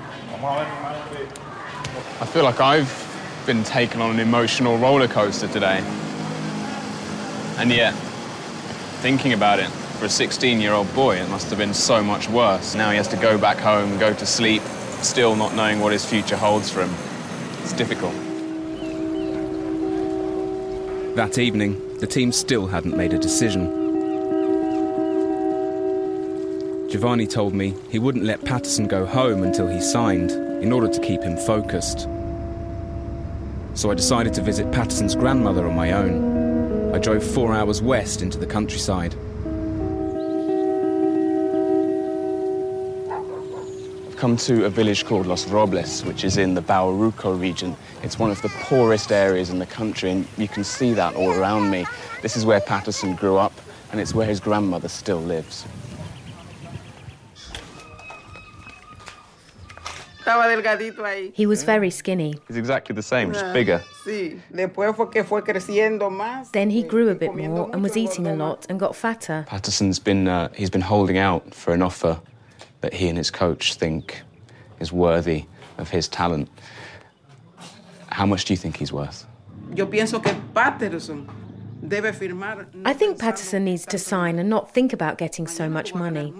I 2.20 2.26
feel 2.26 2.44
like 2.44 2.61
I've 2.61 3.07
been 3.48 3.64
taken 3.64 4.02
on 4.02 4.10
an 4.10 4.20
emotional 4.20 4.76
roller 4.76 5.08
coaster 5.08 5.48
today. 5.48 5.78
And 7.56 7.70
yet, 7.70 7.94
thinking 9.00 9.32
about 9.32 9.58
it, 9.58 9.70
for 9.98 10.04
a 10.04 10.08
16 10.10 10.60
year 10.60 10.74
old 10.74 10.94
boy, 10.94 11.16
it 11.16 11.30
must 11.30 11.48
have 11.48 11.58
been 11.58 11.72
so 11.72 12.04
much 12.04 12.28
worse. 12.28 12.74
Now 12.74 12.90
he 12.90 12.98
has 12.98 13.08
to 13.08 13.16
go 13.16 13.38
back 13.38 13.56
home, 13.56 13.98
go 13.98 14.12
to 14.12 14.26
sleep, 14.26 14.60
still 15.00 15.34
not 15.34 15.54
knowing 15.54 15.80
what 15.80 15.92
his 15.92 16.04
future 16.04 16.36
holds 16.36 16.70
for 16.70 16.82
him. 16.82 16.94
It's 17.62 17.72
difficult. 17.72 18.12
That 21.16 21.38
evening, 21.38 21.80
the 22.00 22.06
team 22.06 22.32
still 22.32 22.66
hadn't 22.66 22.98
made 22.98 23.14
a 23.14 23.18
decision. 23.18 23.72
Giovanni 26.90 27.26
told 27.26 27.54
me 27.54 27.74
he 27.88 27.98
wouldn't 27.98 28.24
let 28.24 28.44
Patterson 28.44 28.86
go 28.86 29.06
home 29.06 29.42
until 29.42 29.68
he 29.68 29.80
signed 29.80 30.32
in 30.62 30.70
order 30.70 30.88
to 30.88 31.00
keep 31.00 31.22
him 31.22 31.38
focused. 31.38 32.06
So 33.78 33.92
I 33.92 33.94
decided 33.94 34.35
to 34.35 34.42
visit 34.42 34.73
Patterson's 34.73 35.14
grandmother 35.14 35.64
on 35.64 35.76
my 35.76 35.92
own. 35.92 36.92
I 36.92 36.99
drove 36.99 37.23
four 37.23 37.54
hours 37.54 37.80
west 37.80 38.23
into 38.23 38.37
the 38.37 38.44
countryside. 38.44 39.14
I've 44.08 44.16
come 44.16 44.37
to 44.37 44.64
a 44.64 44.68
village 44.68 45.04
called 45.04 45.26
Los 45.26 45.47
Robles, 45.47 46.04
which 46.04 46.25
is 46.25 46.38
in 46.38 46.54
the 46.54 46.61
Bahoruco 46.61 47.40
region. 47.40 47.76
It's 48.02 48.18
one 48.18 48.32
of 48.32 48.42
the 48.42 48.49
poorest 48.62 49.12
areas 49.12 49.49
in 49.49 49.61
the 49.61 49.66
country, 49.66 50.11
and 50.11 50.26
you 50.37 50.49
can 50.49 50.64
see 50.64 50.92
that 50.94 51.14
all 51.14 51.30
around 51.30 51.70
me. 51.70 51.87
This 52.20 52.37
is 52.37 52.44
where 52.44 52.61
Patterson 52.61 53.14
grew 53.14 53.37
up, 53.37 53.52
and 53.92 54.00
it's 54.00 54.12
where 54.12 54.26
his 54.26 54.40
grandmother 54.40 54.88
still 54.88 55.20
lives. 55.20 55.64
Estaba 60.28 60.47
delgadito 60.47 61.04
ahí. 61.06 61.32
He 61.35 61.47
was 61.47 61.62
very 61.62 61.90
skinny. 61.90 62.35
He's 62.49 62.58
exactly 62.58 62.94
the 62.94 63.02
same, 63.02 63.32
just 63.32 63.50
bigger. 63.54 63.82
Sí. 64.04 64.38
Después 64.52 64.94
fue 64.94 65.11
que 65.11 65.25
fue 65.25 65.42
creciendo 65.42 66.11
más. 66.11 66.52
Then 66.52 66.68
he 66.68 66.82
grew 66.82 67.08
a 67.08 67.14
bit 67.14 67.35
more 67.35 67.70
and 67.73 67.82
was 67.82 67.97
eating 67.97 68.26
a 68.26 68.35
lot 68.35 68.66
and 68.68 68.78
got 68.78 68.94
fatter. 68.94 69.47
Patterson's 69.49 69.99
been 69.99 70.28
uh, 70.28 70.50
he's 70.54 70.68
been 70.68 70.82
holding 70.82 71.16
out 71.16 71.54
for 71.54 71.73
an 71.73 71.80
offer 71.80 72.20
that 72.82 72.92
he 72.92 73.08
and 73.08 73.16
his 73.16 73.30
coach 73.30 73.76
think 73.76 74.23
is 74.80 74.92
worthy 74.92 75.47
of 75.78 75.88
his 75.88 76.08
talent. 76.08 76.50
How 78.11 78.26
much 78.26 78.44
do 78.44 78.52
you 78.52 78.58
think 78.58 78.76
he's 78.76 78.92
worth? 78.92 79.26
Yo 79.75 79.87
pienso 79.87 80.23
que 80.23 80.35
Patterson 80.52 81.26
debe 81.82 82.12
firmar. 82.12 82.66
I 82.85 82.92
think 82.92 83.18
Patterson 83.18 83.64
needs 83.64 83.87
to 83.87 83.99
sign 83.99 84.38
and 84.38 84.50
not 84.50 84.75
think 84.75 84.92
about 84.92 85.16
getting 85.16 85.47
so 85.47 85.70
much 85.70 85.94
money. 85.94 86.35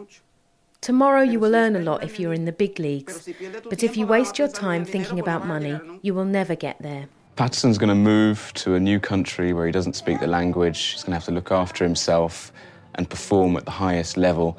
Tomorrow 0.81 1.23
you 1.23 1.41
will 1.41 1.55
earn 1.55 1.77
a 1.77 1.81
lot 1.81 2.05
if 2.05 2.21
you're 2.21 2.33
in 2.33 2.45
the 2.45 2.53
big 2.53 2.79
leagues, 2.79 3.29
but 3.69 3.83
if 3.83 3.97
you 3.97 4.07
waste 4.07 4.39
your 4.39 4.49
time 4.49 4.85
thinking 4.85 5.19
about 5.19 5.47
money, 5.47 5.79
you 6.03 6.15
will 6.15 6.25
never 6.25 6.55
get 6.55 6.81
there. 6.81 7.09
Patterson's 7.37 7.79
going 7.79 7.89
to 7.89 7.95
move 7.95 8.53
to 8.55 8.75
a 8.75 8.81
new 8.81 8.99
country 9.01 9.53
where 9.53 9.67
he 9.67 9.73
doesn't 9.73 9.95
speak 9.95 10.21
the 10.21 10.27
language. 10.27 10.93
He's 10.93 11.03
going 11.03 11.13
to 11.13 11.17
have 11.17 11.25
to 11.27 11.33
look 11.33 11.53
after 11.53 11.85
himself 11.85 12.53
and 12.95 13.09
perform 13.09 13.57
at 13.57 13.65
the 13.65 13.71
highest 13.71 14.17
level. 14.17 14.59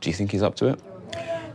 Do 0.00 0.10
you 0.10 0.14
think 0.14 0.32
he's 0.32 0.42
up 0.42 0.56
to 0.56 0.68
it? 0.68 0.80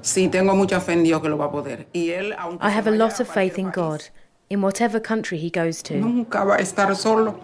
Sí, 0.02 0.30
tengo 0.32 0.56
mucha 0.56 0.80
fe 0.80 0.94
en 0.94 1.04
Dios 1.04 1.22
que 1.22 1.30
lo 1.30 1.38
va 1.38 1.46
a 1.46 1.52
poder. 1.52 1.88
Y 1.94 2.12
él, 2.12 2.34
aunque 2.38 2.62
I 2.62 2.70
have 2.70 2.88
a 2.88 2.92
lot 2.92 3.20
of 3.20 3.28
faith 3.28 3.58
in 3.58 3.72
God. 3.72 4.04
In 4.50 4.62
whatever 4.62 5.00
country 5.00 5.40
he 5.40 5.50
goes 5.50 5.82
to, 5.84 5.96
Nunca 5.96 6.46
va 6.46 6.56
a 6.56 6.62
estar 6.62 6.96
solo. 6.96 7.36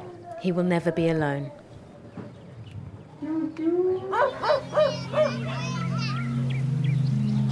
he 0.42 0.52
will 0.52 0.64
never 0.64 0.92
be 0.92 1.10
alone. 1.10 1.52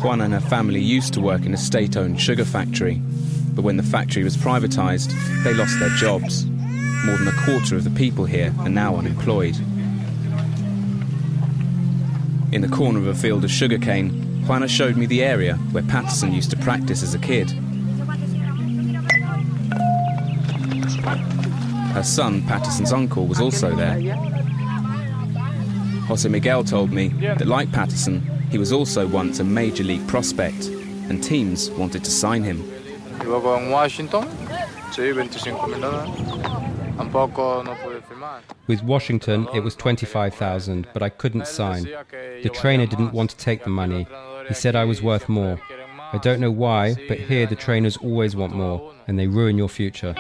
Juana 0.01 0.24
and 0.24 0.34
her 0.34 0.39
family 0.39 0.82
used 0.82 1.13
to 1.13 1.22
work 1.22 1.46
in 1.46 1.53
a 1.53 1.58
state 1.58 1.98
owned 1.98 2.22
sugar 2.22 2.46
factory, 2.46 3.01
but 3.53 3.63
when 3.63 3.75
the 3.75 3.84
factory 3.84 4.24
was 4.24 4.38
privatised, 4.38 5.12
they 5.44 5.53
lost 5.53 5.77
their 5.79 5.89
jobs. 5.89 6.46
More 6.46 7.18
than 7.18 7.27
a 7.27 7.44
quarter 7.44 7.75
of 7.75 7.84
the 7.84 7.89
people 7.89 8.24
here 8.24 8.53
are 8.60 8.70
now 8.70 8.96
unemployed. 8.96 9.58
In 12.53 12.62
the 12.62 12.70
corner 12.70 13.00
of 13.00 13.08
a 13.08 13.13
field 13.13 13.44
of 13.44 13.51
sugarcane, 13.51 14.46
Juana 14.48 14.70
showed 14.70 14.96
me 14.96 15.06
the 15.06 15.22
area 15.22 15.56
where 15.72 15.84
Patterson 15.84 16.32
used 16.34 16.50
to 16.51 16.58
practice 16.58 17.03
as 17.03 17.13
a 17.13 17.20
kid. 17.20 17.51
Her 21.94 22.03
son, 22.03 22.41
Patterson's 22.44 22.94
uncle, 22.94 23.27
was 23.27 23.41
also 23.41 23.75
there. 23.75 24.00
Jose 26.08 26.27
Miguel 26.29 26.63
told 26.63 26.91
me 26.91 27.10
that, 27.10 27.48
like 27.48 27.72
Patterson, 27.74 28.38
he 28.50 28.58
was 28.58 28.72
also 28.72 29.08
once 29.08 29.39
a 29.39 29.44
major 29.44 29.84
league 29.84 30.08
prospect, 30.08 30.68
and 31.10 31.24
teams 31.24 31.70
wanted 31.72 32.03
to 32.03 32.12
sign 32.12 32.44
him. 32.44 32.58
Vivo 33.20 33.41
con 33.41 33.70
Washington. 33.70 34.27
Sí, 34.91 35.13
25 35.13 35.68
mil 35.68 35.82
dólares. 35.82 36.10
Tampoco 36.98 37.63
no 37.63 37.75
pude 37.75 38.01
firmar. 38.03 38.41
With 38.68 38.84
Washington, 38.84 39.48
it 39.53 39.62
was 39.63 39.75
25,000, 39.75 40.88
but 40.94 41.01
I 41.01 41.10
couldn't 41.10 41.48
sign. 41.48 41.84
The 41.84 42.50
trainer 42.53 42.86
didn't 42.86 43.13
want 43.13 43.29
to 43.32 43.38
take 43.38 43.63
the 43.63 43.70
money. 43.70 44.08
He 44.48 44.53
said 44.53 44.75
I 44.75 44.86
was 44.86 45.01
worth 45.01 45.29
more. 45.29 45.60
I 46.12 46.18
don't 46.18 46.39
know 46.39 46.51
why, 46.51 46.96
but 47.08 47.20
here 47.20 47.46
the 47.46 47.56
trainers 47.56 47.98
always 47.98 48.36
want 48.36 48.53
more, 48.56 48.94
and 49.08 49.18
they 49.18 49.27
ruin 49.27 49.58
your 49.58 49.70
future. 49.70 50.15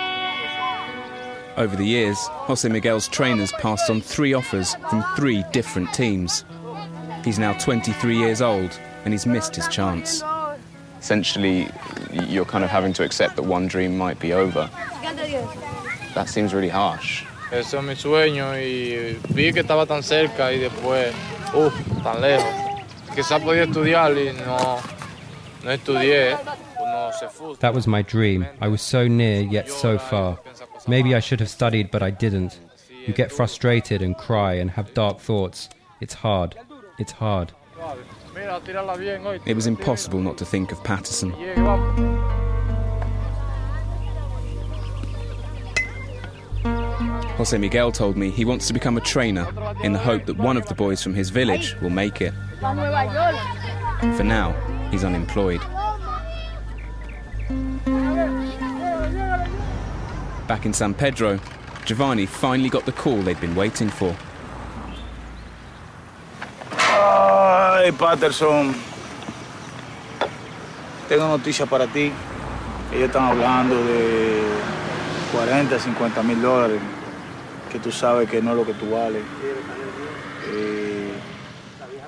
Over 1.57 1.75
the 1.75 1.85
years, 1.85 2.17
Jose 2.47 2.69
Miguel's 2.69 3.07
trainers 3.07 3.51
passed 3.53 3.89
on 3.89 3.99
three 3.99 4.33
offers 4.33 4.75
from 4.89 5.03
three 5.17 5.43
different 5.51 5.91
teams. 5.93 6.45
He's 7.23 7.37
now 7.39 7.53
23 7.53 8.17
years 8.17 8.41
old, 8.41 8.79
and 9.05 9.13
he's 9.13 9.25
missed 9.25 9.55
his 9.55 9.67
chance. 9.67 10.23
Essentially, 10.99 11.69
you're 12.11 12.45
kind 12.45 12.63
of 12.63 12.69
having 12.69 12.93
to 12.93 13.03
accept 13.03 13.35
that 13.35 13.43
one 13.43 13.67
dream 13.67 13.97
might 13.97 14.19
be 14.19 14.33
over. 14.33 14.69
That 16.15 16.27
seems 16.27 16.53
really 16.53 16.69
harsh. 16.69 17.25
Ese 17.51 17.73
es 17.73 17.83
mi 17.83 17.95
sueño 17.95 18.53
y 18.53 19.17
vi 19.33 19.51
que 19.51 19.63
estaba 19.63 19.87
tan 19.87 20.03
cerca 20.03 20.51
y 20.51 20.59
después, 20.59 21.13
uff, 21.53 21.73
tan 22.03 22.21
lejos. 22.21 22.85
Quizás 23.15 23.41
podía 23.41 23.63
estudiar 23.63 24.11
y 24.15 24.33
no, 24.45 24.79
no 25.63 25.71
estudié. 25.71 26.37
That 27.59 27.73
was 27.73 27.87
my 27.87 28.03
dream. 28.03 28.45
I 28.61 28.67
was 28.67 28.81
so 28.81 29.07
near, 29.07 29.41
yet 29.41 29.69
so 29.69 29.97
far. 29.97 30.37
Maybe 30.87 31.15
I 31.15 31.19
should 31.19 31.39
have 31.39 31.49
studied, 31.49 31.89
but 31.91 32.03
I 32.03 32.11
didn't. 32.11 32.59
You 33.07 33.13
get 33.13 33.31
frustrated 33.31 34.01
and 34.01 34.15
cry 34.15 34.53
and 34.53 34.69
have 34.71 34.93
dark 34.93 35.19
thoughts. 35.19 35.69
It's 36.01 36.13
hard. 36.13 36.55
It's 36.99 37.13
hard. 37.13 37.53
It 39.45 39.55
was 39.55 39.67
impossible 39.67 40.19
not 40.19 40.37
to 40.37 40.45
think 40.45 40.73
of 40.73 40.83
Patterson. 40.83 41.31
Jose 47.37 47.57
Miguel 47.57 47.93
told 47.93 48.17
me 48.17 48.29
he 48.29 48.43
wants 48.43 48.67
to 48.67 48.73
become 48.73 48.97
a 48.97 49.01
trainer 49.01 49.47
in 49.81 49.93
the 49.93 49.99
hope 49.99 50.25
that 50.25 50.37
one 50.37 50.57
of 50.57 50.65
the 50.65 50.75
boys 50.75 51.01
from 51.01 51.13
his 51.13 51.29
village 51.29 51.73
will 51.81 51.89
make 51.89 52.19
it. 52.19 52.33
For 52.59 54.23
now, 54.25 54.51
he's 54.91 55.05
unemployed. 55.05 55.61
Back 60.49 60.65
in 60.65 60.73
San 60.73 60.93
Pedro, 60.93 61.39
Giovanni 61.85 62.25
finally 62.25 62.67
got 62.67 62.85
the 62.85 62.91
call 62.91 63.21
they'd 63.21 63.39
been 63.39 63.55
waiting 63.55 63.87
for. 63.87 64.13
Ay, 67.89 67.95
Patterson. 67.95 68.75
Tengo 71.07 71.27
noticias 71.27 71.67
para 71.67 71.87
ti. 71.87 72.11
Ellos 72.93 73.07
están 73.07 73.23
hablando 73.23 73.83
de 73.83 74.43
40, 75.33 75.79
50 75.79 76.21
mil 76.21 76.39
dólares. 76.39 76.79
Que 77.71 77.79
tú 77.79 77.91
sabes 77.91 78.29
que 78.29 78.43
no 78.43 78.51
es 78.51 78.57
lo 78.57 78.65
que 78.65 78.73
tú 78.75 78.91
vales. 78.91 79.23
Eh, 80.53 81.13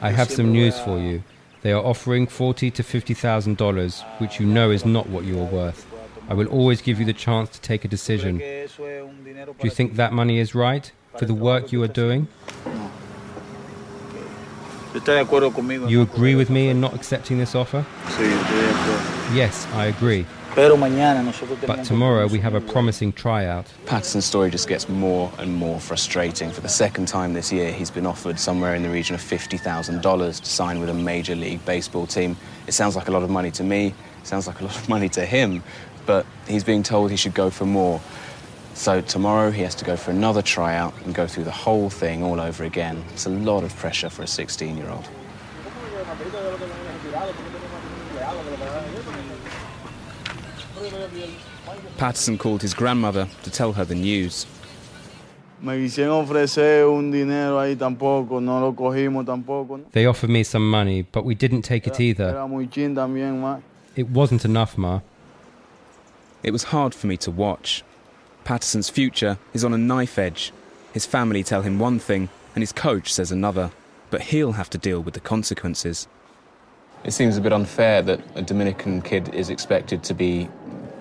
I 0.03 0.11
have 0.11 0.29
some 0.29 0.51
news 0.51 0.77
for 0.79 0.99
you. 0.99 1.23
They 1.63 1.71
are 1.71 1.83
offering 1.83 2.27
forty 2.27 2.69
to 2.69 2.83
fifty 2.83 3.15
thousand 3.15 3.57
dollars, 3.57 4.03
which 4.19 4.39
you 4.39 4.45
know 4.45 4.69
is 4.71 4.85
not 4.85 5.07
what 5.09 5.23
you 5.25 5.39
are 5.39 5.49
worth. 5.49 5.87
I 6.29 6.35
will 6.35 6.47
always 6.47 6.83
give 6.83 6.99
you 6.99 7.05
the 7.05 7.17
chance 7.17 7.49
to 7.57 7.59
take 7.59 7.83
a 7.85 7.87
decision. 7.87 8.37
Do 8.37 9.63
you 9.63 9.71
think 9.71 9.95
that 9.95 10.13
money 10.13 10.37
is 10.37 10.53
right 10.53 10.91
for 11.17 11.25
the 11.25 11.33
work 11.33 11.71
you 11.71 11.81
are 11.81 11.91
doing? 11.91 12.27
You 15.89 16.01
agree 16.01 16.35
with 16.35 16.49
me 16.49 16.69
in 16.69 16.79
not 16.79 16.93
accepting 16.93 17.37
this 17.37 17.55
offer? 17.55 17.85
Yes, 19.35 19.65
I 19.73 19.85
agree. 19.85 20.25
But 21.65 21.85
tomorrow 21.85 22.27
we 22.27 22.39
have 22.39 22.55
a 22.55 22.61
promising 22.61 23.13
tryout. 23.13 23.67
Patterson's 23.85 24.25
story 24.25 24.51
just 24.51 24.67
gets 24.67 24.89
more 24.89 25.31
and 25.37 25.53
more 25.55 25.79
frustrating. 25.79 26.51
For 26.51 26.59
the 26.59 26.67
second 26.67 27.07
time 27.07 27.33
this 27.33 27.53
year, 27.53 27.71
he's 27.71 27.89
been 27.89 28.05
offered 28.05 28.37
somewhere 28.37 28.75
in 28.75 28.83
the 28.83 28.89
region 28.89 29.15
of 29.15 29.21
$50,000 29.21 30.39
to 30.41 30.45
sign 30.45 30.81
with 30.81 30.89
a 30.89 30.93
Major 30.93 31.35
League 31.35 31.63
Baseball 31.65 32.05
team. 32.05 32.35
It 32.67 32.73
sounds 32.73 32.97
like 32.97 33.07
a 33.07 33.11
lot 33.11 33.23
of 33.23 33.29
money 33.29 33.49
to 33.51 33.63
me, 33.63 33.87
it 34.21 34.27
sounds 34.27 34.45
like 34.45 34.59
a 34.59 34.65
lot 34.65 34.75
of 34.75 34.89
money 34.89 35.07
to 35.09 35.25
him, 35.25 35.63
but 36.05 36.25
he's 36.47 36.65
being 36.65 36.83
told 36.83 37.11
he 37.11 37.17
should 37.17 37.33
go 37.33 37.49
for 37.49 37.65
more. 37.65 38.01
So 38.73 39.01
tomorrow 39.01 39.51
he 39.51 39.61
has 39.61 39.75
to 39.75 39.85
go 39.85 39.95
for 39.95 40.11
another 40.11 40.41
tryout 40.41 40.93
and 41.05 41.13
go 41.13 41.27
through 41.27 41.43
the 41.43 41.51
whole 41.51 41.89
thing 41.89 42.23
all 42.23 42.39
over 42.39 42.63
again. 42.63 43.03
It's 43.13 43.25
a 43.25 43.29
lot 43.29 43.63
of 43.63 43.75
pressure 43.75 44.09
for 44.09 44.23
a 44.23 44.27
16 44.27 44.77
year 44.77 44.89
old. 44.89 45.07
Patterson 51.97 52.37
called 52.37 52.61
his 52.61 52.73
grandmother 52.73 53.27
to 53.43 53.51
tell 53.51 53.73
her 53.73 53.85
the 53.85 53.95
news. 53.95 54.47
Me 55.61 55.77
quisieron 55.77 56.23
ofrecer 56.23 56.87
un 56.87 57.11
dinero 57.11 57.59
ahí 57.59 57.75
tampoco, 57.75 58.41
no 58.41 58.59
lo 58.59 58.73
cogimos 58.73 59.25
tampoco. 59.25 59.79
They 59.91 60.07
offered 60.07 60.31
me 60.31 60.43
some 60.43 60.67
money, 60.67 61.03
but 61.03 61.23
we 61.23 61.35
didn't 61.35 61.61
take 61.61 61.85
it 61.85 61.99
either. 61.99 62.29
Era 62.29 62.47
muy 62.47 62.65
chin 62.65 62.95
también, 62.95 63.39
ma. 63.39 63.59
It 63.95 64.09
wasn't 64.09 64.43
enough, 64.43 64.77
Ma. 64.77 65.01
It 66.41 66.51
was 66.51 66.63
hard 66.63 66.95
for 66.95 67.05
me 67.07 67.17
to 67.17 67.29
watch. 67.29 67.83
Patterson's 68.43 68.89
future 68.89 69.37
is 69.53 69.63
on 69.63 69.73
a 69.73 69.77
knife 69.77 70.17
edge. 70.17 70.51
His 70.93 71.05
family 71.05 71.43
tell 71.43 71.61
him 71.61 71.79
one 71.79 71.99
thing, 71.99 72.29
and 72.55 72.61
his 72.61 72.71
coach 72.71 73.13
says 73.13 73.31
another. 73.31 73.71
But 74.09 74.21
he'll 74.21 74.53
have 74.53 74.69
to 74.71 74.77
deal 74.77 74.99
with 75.01 75.13
the 75.13 75.19
consequences. 75.19 76.07
It 77.03 77.11
seems 77.11 77.37
a 77.37 77.41
bit 77.41 77.53
unfair 77.53 78.01
that 78.03 78.19
a 78.35 78.41
Dominican 78.41 79.01
kid 79.01 79.33
is 79.33 79.49
expected 79.49 80.03
to 80.03 80.13
be 80.13 80.49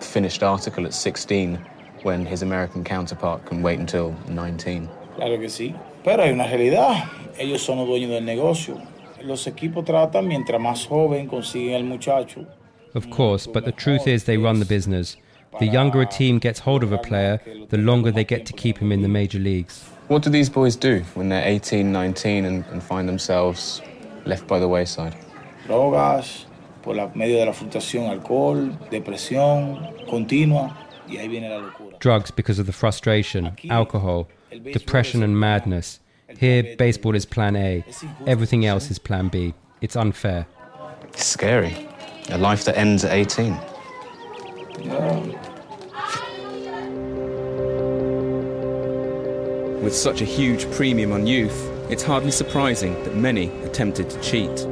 finished 0.01 0.43
article 0.43 0.87
at 0.87 0.95
16 0.95 1.57
when 2.03 2.25
his 2.25 2.43
American 2.43 2.85
counterpart 2.85 3.45
can 3.47 3.63
wait 3.63 3.79
until 3.79 4.15
19. 4.29 4.89
Claro 5.17 5.39
que 5.39 5.49
sí. 5.49 5.75
Pero 6.05 6.23
hay 6.23 6.33
una 6.33 6.45
realidad. 6.45 7.09
Ellos 7.39 7.63
son 7.63 7.79
los 7.79 7.89
dueños 7.89 8.11
del 8.11 8.25
negocio. 8.25 8.81
Los 9.23 9.47
equipos 9.47 9.85
tratan 9.85 10.27
mientras 10.27 10.61
más 10.61 10.87
joven 10.87 11.29
consiguen 11.29 11.75
el 11.75 11.85
muchacho. 11.85 12.47
Of 12.95 13.11
course, 13.11 13.47
but 13.47 13.65
the 13.65 13.73
truth 13.73 14.07
is 14.07 14.25
they 14.25 14.37
run 14.37 14.59
the 14.61 14.65
business. 14.65 15.17
The 15.59 15.67
younger 15.67 16.01
a 16.01 16.07
team 16.07 16.39
gets 16.39 16.61
hold 16.61 16.83
of 16.83 16.93
a 16.93 16.99
player, 16.99 17.41
the 17.69 17.79
longer 17.79 18.11
they 18.11 18.25
get 18.25 18.47
to 18.47 18.53
keep 18.53 18.79
him 18.79 18.93
in 18.93 19.03
the 19.03 19.09
major 19.09 19.39
leagues. 19.39 19.85
What 20.09 20.23
do 20.23 20.31
these 20.31 20.49
boys 20.49 20.77
do 20.77 21.01
when 21.15 21.29
they're 21.29 21.47
18, 21.47 21.93
19 21.93 22.45
and, 22.45 22.65
and 22.67 22.83
find 22.83 23.09
themselves 23.09 23.81
left 24.25 24.47
by 24.47 24.59
the 24.59 24.69
wayside? 24.69 25.17
Drogas, 25.67 26.47
por 26.83 26.95
la 26.95 27.09
medio 27.15 27.39
de 27.39 27.47
la 27.47 27.53
frustración, 27.53 28.09
alcohol, 28.09 28.77
depresión 28.91 30.07
continua, 30.09 30.77
y 31.09 31.17
ahí 31.17 31.29
viene 31.29 31.49
la 31.49 31.59
locura. 31.59 31.99
Drugs 31.99 32.31
because 32.31 32.59
of 32.59 32.67
the 32.67 32.73
frustration, 32.73 33.53
alcohol, 33.69 34.29
depression, 34.73 35.23
and 35.23 35.39
madness. 35.39 36.01
Here, 36.39 36.77
baseball 36.77 37.15
is 37.15 37.27
plan 37.27 37.57
A, 37.57 37.85
everything 38.27 38.65
else 38.65 38.91
is 38.91 38.99
plan 38.99 39.29
B. 39.29 39.53
It's 39.81 39.97
unfair. 39.97 40.47
It's 41.09 41.25
scary. 41.25 41.89
A 42.31 42.39
life 42.39 42.65
that 42.65 42.77
ends 42.77 43.05
at 43.05 43.13
18. 43.13 43.59
With 49.83 49.95
such 49.95 50.21
a 50.21 50.25
huge 50.25 50.71
premium 50.73 51.13
on 51.13 51.27
youth, 51.27 51.69
it's 51.91 52.03
hardly 52.03 52.31
surprising 52.31 52.95
that 53.05 53.17
many 53.17 53.49
attempted 53.63 54.09
to 54.11 54.21
cheat. 54.21 54.67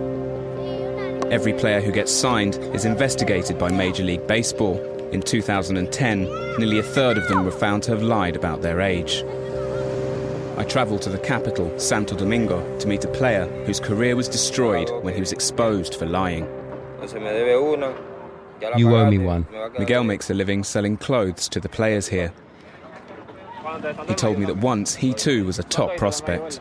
Every 1.31 1.53
player 1.53 1.81
who 1.81 1.93
gets 1.93 2.13
signed 2.13 2.57
is 2.75 2.87
investigated 2.87 3.59
by 3.59 3.71
Major 3.71 4.03
League 4.03 4.27
Baseball. 4.27 4.79
In 5.13 5.21
2010, 5.21 6.25
nearly 6.59 6.79
a 6.79 6.83
third 6.83 7.19
of 7.19 7.29
them 7.29 7.45
were 7.45 7.51
found 7.51 7.83
to 7.83 7.91
have 7.91 8.03
lied 8.03 8.37
about 8.37 8.63
their 8.63 8.81
age. 8.81 9.25
I 10.57 10.65
travelled 10.65 11.03
to 11.03 11.11
the 11.11 11.19
capital, 11.19 11.79
Santo 11.79 12.17
Domingo, 12.17 12.79
to 12.79 12.89
meet 12.89 13.05
a 13.05 13.09
player 13.09 13.47
whose 13.65 13.79
career 13.79 14.17
was 14.17 14.29
destroyed 14.29 14.91
when 15.03 15.13
he 15.15 15.21
was 15.21 15.33
exposed 15.33 15.97
for 15.97 16.07
lying. 16.07 16.49
You 18.77 18.95
owe 18.97 19.11
me 19.11 19.19
one. 19.19 19.47
Miguel 19.79 20.05
makes 20.05 20.31
a 20.31 20.35
living 20.35 20.65
selling 20.65 20.97
clothes 20.97 21.49
to 21.51 21.61
the 21.61 21.69
players 21.69 22.09
here. 22.09 22.33
He 24.07 24.15
told 24.15 24.39
me 24.39 24.47
that 24.47 24.57
once 24.57 24.95
he 24.95 25.13
too 25.13 25.45
was 25.45 25.59
a 25.59 25.63
top 25.63 25.97
prospect. 25.97 26.61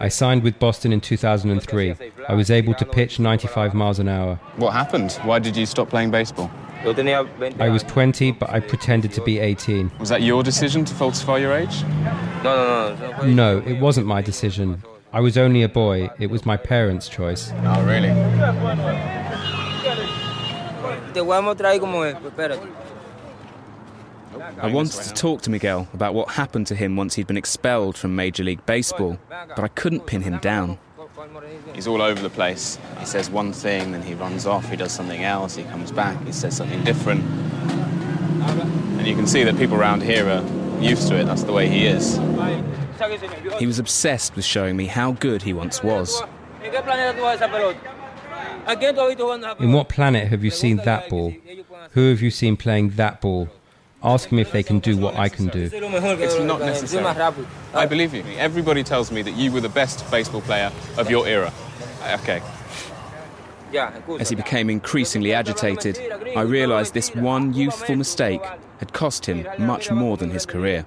I 0.00 0.08
signed 0.08 0.42
with 0.42 0.58
Boston 0.58 0.92
in 0.92 1.00
2003. 1.00 1.94
I 2.28 2.34
was 2.34 2.50
able 2.50 2.74
to 2.74 2.84
pitch 2.86 3.20
95 3.20 3.74
miles 3.74 3.98
an 3.98 4.08
hour. 4.08 4.40
What 4.56 4.72
happened? 4.72 5.12
Why 5.24 5.38
did 5.38 5.56
you 5.56 5.66
stop 5.66 5.90
playing 5.90 6.10
baseball? 6.10 6.50
I 6.84 7.68
was 7.70 7.82
20, 7.84 8.32
but 8.32 8.50
I 8.50 8.60
pretended 8.60 9.12
to 9.12 9.22
be 9.22 9.38
18. 9.38 9.90
Was 9.98 10.10
that 10.10 10.22
your 10.22 10.42
decision 10.42 10.84
to 10.84 10.94
falsify 10.94 11.38
your 11.38 11.54
age? 11.54 11.82
No, 12.42 12.94
no, 12.94 12.94
no. 12.94 13.26
No, 13.26 13.58
it 13.66 13.80
wasn't 13.80 14.06
my 14.06 14.20
decision. 14.20 14.82
I 15.14 15.20
was 15.20 15.38
only 15.38 15.62
a 15.62 15.68
boy. 15.68 16.10
It 16.18 16.28
was 16.28 16.44
my 16.44 16.56
parents' 16.56 17.08
choice. 17.08 17.52
Oh, 17.62 17.84
really? 17.86 18.10
I 24.60 24.72
wanted 24.72 25.04
to 25.04 25.12
talk 25.14 25.42
to 25.42 25.50
Miguel 25.50 25.86
about 25.94 26.14
what 26.14 26.30
happened 26.30 26.66
to 26.66 26.74
him 26.74 26.96
once 26.96 27.14
he'd 27.14 27.28
been 27.28 27.36
expelled 27.36 27.96
from 27.96 28.16
Major 28.16 28.42
League 28.42 28.66
Baseball, 28.66 29.20
but 29.30 29.60
I 29.60 29.68
couldn't 29.68 30.04
pin 30.06 30.22
him 30.22 30.38
down. 30.38 30.78
He's 31.76 31.86
all 31.86 32.02
over 32.02 32.20
the 32.20 32.28
place. 32.28 32.80
He 32.98 33.06
says 33.06 33.30
one 33.30 33.52
thing, 33.52 33.92
then 33.92 34.02
he 34.02 34.14
runs 34.14 34.46
off, 34.46 34.68
he 34.68 34.74
does 34.74 34.90
something 34.90 35.22
else, 35.22 35.54
he 35.54 35.62
comes 35.62 35.92
back, 35.92 36.20
he 36.26 36.32
says 36.32 36.56
something 36.56 36.82
different. 36.82 37.22
And 37.22 39.04
And 39.04 39.10
you 39.10 39.16
can 39.16 39.26
see 39.26 39.44
that 39.44 39.58
people 39.58 39.76
around 39.76 40.02
here 40.02 40.26
are 40.26 40.42
used 40.82 41.08
to 41.08 41.20
it. 41.20 41.24
That's 41.24 41.42
the 41.42 41.52
way 41.52 41.68
he 41.68 41.84
is. 41.84 42.18
He 43.58 43.66
was 43.66 43.78
obsessed 43.78 44.36
with 44.36 44.44
showing 44.44 44.76
me 44.76 44.86
how 44.86 45.12
good 45.12 45.42
he 45.42 45.52
once 45.52 45.82
was. 45.82 46.22
In 46.62 46.72
what 49.72 49.88
planet 49.88 50.28
have 50.28 50.44
you 50.44 50.50
seen 50.50 50.76
that 50.78 51.08
ball? 51.08 51.34
Who 51.92 52.10
have 52.10 52.22
you 52.22 52.30
seen 52.30 52.56
playing 52.56 52.90
that 52.90 53.20
ball? 53.20 53.48
Ask 54.02 54.28
him 54.28 54.38
if 54.38 54.52
they 54.52 54.62
can 54.62 54.80
do 54.80 54.98
what 54.98 55.16
I 55.16 55.28
can 55.28 55.48
do. 55.48 55.70
It's 55.72 56.38
not 56.38 56.60
necessary. 56.60 57.46
I 57.72 57.86
believe 57.86 58.12
you. 58.14 58.22
Everybody 58.36 58.82
tells 58.82 59.10
me 59.10 59.22
that 59.22 59.32
you 59.32 59.50
were 59.50 59.60
the 59.60 59.68
best 59.70 60.10
baseball 60.10 60.42
player 60.42 60.70
of 60.98 61.10
your 61.10 61.26
era. 61.26 61.52
Okay. 62.20 62.42
As 64.20 64.28
he 64.28 64.36
became 64.36 64.70
increasingly 64.70 65.32
agitated, 65.32 65.98
I 66.36 66.42
realized 66.42 66.94
this 66.94 67.14
one 67.14 67.54
youthful 67.54 67.96
mistake 67.96 68.42
had 68.78 68.92
cost 68.92 69.26
him 69.26 69.46
much 69.58 69.90
more 69.90 70.16
than 70.16 70.30
his 70.30 70.46
career. 70.46 70.84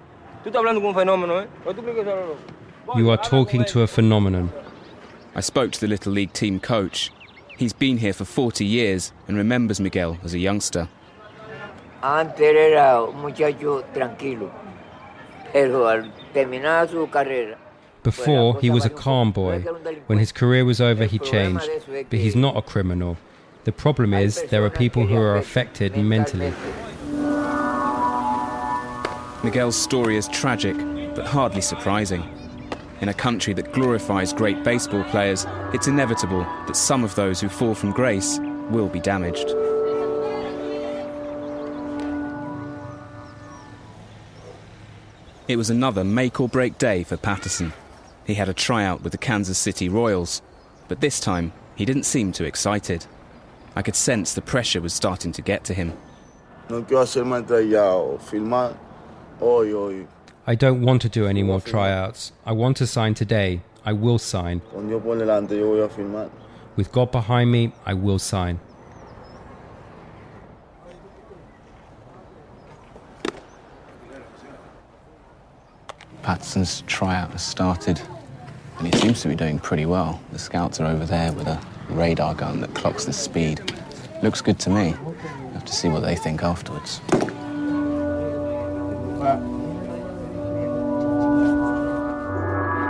You 2.95 3.10
are 3.10 3.17
talking 3.17 3.65
to 3.65 3.81
a 3.81 3.88
phenomenon. 3.88 4.49
I 5.36 5.41
spoke 5.41 5.73
to 5.73 5.79
the 5.81 5.88
Little 5.88 6.13
League 6.13 6.31
team 6.31 6.62
coach. 6.62 7.12
He's 7.57 7.73
been 7.73 7.97
here 7.97 8.13
for 8.13 8.23
40 8.23 8.63
years 8.63 9.12
and 9.27 9.36
remembers 9.36 9.81
Miguel 9.81 10.17
as 10.23 10.33
a 10.33 10.39
youngster. 10.39 10.88
Antes 12.01 12.39
era 12.39 13.03
un 13.03 13.21
muchacho 13.21 13.83
tranquilo, 13.93 14.49
pero 15.51 15.88
al 15.88 16.13
terminar 16.33 16.88
su 16.88 17.07
carrera, 17.07 17.57
Before, 18.03 18.57
he 18.62 18.69
was 18.69 18.86
a 18.86 18.89
calm 18.89 19.33
boy. 19.33 19.60
When 20.05 20.19
his 20.19 20.31
career 20.31 20.63
was 20.63 20.79
over, 20.79 21.03
he 21.03 21.19
changed. 21.19 21.69
But 22.10 22.19
he's 22.19 22.38
not 22.38 22.55
a 22.55 22.62
criminal. 22.62 23.17
The 23.65 23.73
problem 23.73 24.13
is, 24.13 24.43
there 24.43 24.63
are 24.63 24.69
people 24.69 25.07
who 25.07 25.17
are 25.17 25.36
affected 25.36 25.97
mentally. 25.97 26.53
Miguel's 29.47 29.81
story 29.81 30.17
is 30.17 30.27
tragic, 30.27 30.75
but 31.15 31.25
hardly 31.25 31.62
surprising. 31.62 32.21
In 32.99 33.07
a 33.07 33.13
country 33.13 33.53
that 33.53 33.71
glorifies 33.71 34.33
great 34.33 34.62
baseball 34.62 35.05
players, 35.05 35.45
it's 35.73 35.88
inevitable 35.88 36.41
that 36.41 36.75
some 36.75 37.01
of 37.01 37.15
those 37.15 37.39
who 37.39 37.47
fall 37.47 37.73
from 37.73 37.93
grace 37.93 38.39
will 38.69 38.89
be 38.89 38.99
damaged. 38.99 39.51
It 45.47 45.55
was 45.55 45.69
another 45.69 46.03
make 46.03 46.41
or 46.41 46.49
break 46.49 46.77
day 46.77 47.03
for 47.03 47.15
Patterson. 47.15 47.71
He 48.25 48.33
had 48.33 48.49
a 48.49 48.53
tryout 48.53 49.01
with 49.01 49.13
the 49.13 49.17
Kansas 49.17 49.57
City 49.57 49.88
Royals, 49.88 50.41
but 50.89 50.99
this 50.99 51.21
time 51.21 51.53
he 51.73 51.86
didn't 51.86 52.03
seem 52.03 52.33
too 52.33 52.43
excited. 52.43 53.05
I 53.77 53.81
could 53.81 53.95
sense 53.95 54.33
the 54.33 54.41
pressure 54.41 54.81
was 54.81 54.93
starting 54.93 55.31
to 55.31 55.41
get 55.41 55.63
to 55.63 55.73
him. 55.73 55.93
Hoy, 59.39 59.71
hoy. 59.71 60.08
I 60.45 60.56
don't 60.56 60.82
want 60.82 61.02
to 61.02 61.10
do 61.10 61.28
any 61.28 61.43
more 61.43 61.60
tryouts. 61.60 62.32
I 62.45 62.54
want 62.54 62.78
to 62.78 62.88
sign 62.88 63.13
today. 63.13 63.62
I 63.84 63.93
will 63.93 64.17
sign. 64.17 64.62
Con 64.71 64.88
Dios 64.88 65.02
por 65.02 65.15
delante, 65.15 65.58
yo 65.58 65.67
voy 65.67 65.84
a 65.84 65.89
filmar. 65.89 66.30
With 66.76 66.91
God 66.91 67.12
behind 67.12 67.52
me, 67.52 67.73
I 67.86 67.93
will 67.93 68.19
sign. 68.19 68.60
Patterson's 76.21 76.82
tryout 76.88 77.32
has 77.32 77.41
started, 77.41 78.02
and 78.78 78.93
he 78.93 79.00
seems 79.00 79.21
to 79.21 79.30
be 79.30 79.36
doing 79.36 79.60
pretty 79.60 79.86
well. 79.86 80.19
The 80.34 80.39
scouts 80.39 80.82
are 80.82 80.86
over 80.86 81.06
there 81.06 81.32
with 81.32 81.47
a 81.47 81.60
radar 81.89 82.36
gun 82.36 82.60
that 82.62 82.73
clocks 82.73 83.06
the 83.06 83.13
speed. 83.13 83.62
Looks 84.21 84.41
good 84.41 84.60
to 84.60 84.69
me. 84.69 84.93
Have 85.54 85.63
to 85.63 85.73
see 85.73 85.88
what 85.88 86.02
they 86.02 86.15
think 86.15 86.43
afterwards. 86.43 87.00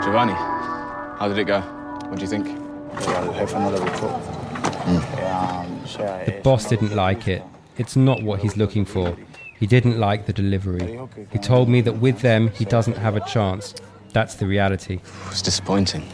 Giovanni, 0.04 0.34
how 0.34 1.28
did 1.30 1.38
it 1.38 1.46
go? 1.46 1.62
What 1.62 2.16
do 2.16 2.22
you 2.22 2.28
think? 2.28 2.48
The 5.98 6.42
boss 6.44 6.68
didn't 6.68 6.96
like 6.96 7.28
it. 7.30 7.44
It's 7.78 7.96
not 7.96 8.24
what 8.24 8.42
he's 8.42 8.58
looking 8.58 8.84
for. 8.84 9.16
He 9.58 9.68
didn't 9.68 10.00
like 10.00 10.26
the 10.26 10.34
delivery. 10.34 11.00
He 11.32 11.40
told 11.40 11.70
me 11.70 11.80
that 11.82 11.94
with 11.94 12.20
them, 12.20 12.50
he 12.50 12.66
doesn't 12.66 12.98
have 12.98 13.16
a 13.16 13.22
chance. 13.22 13.74
That's 14.12 14.36
the 14.36 14.48
reality. 14.48 15.00
It's 15.28 15.42
disappointing. 15.42 16.02
Do 16.02 16.08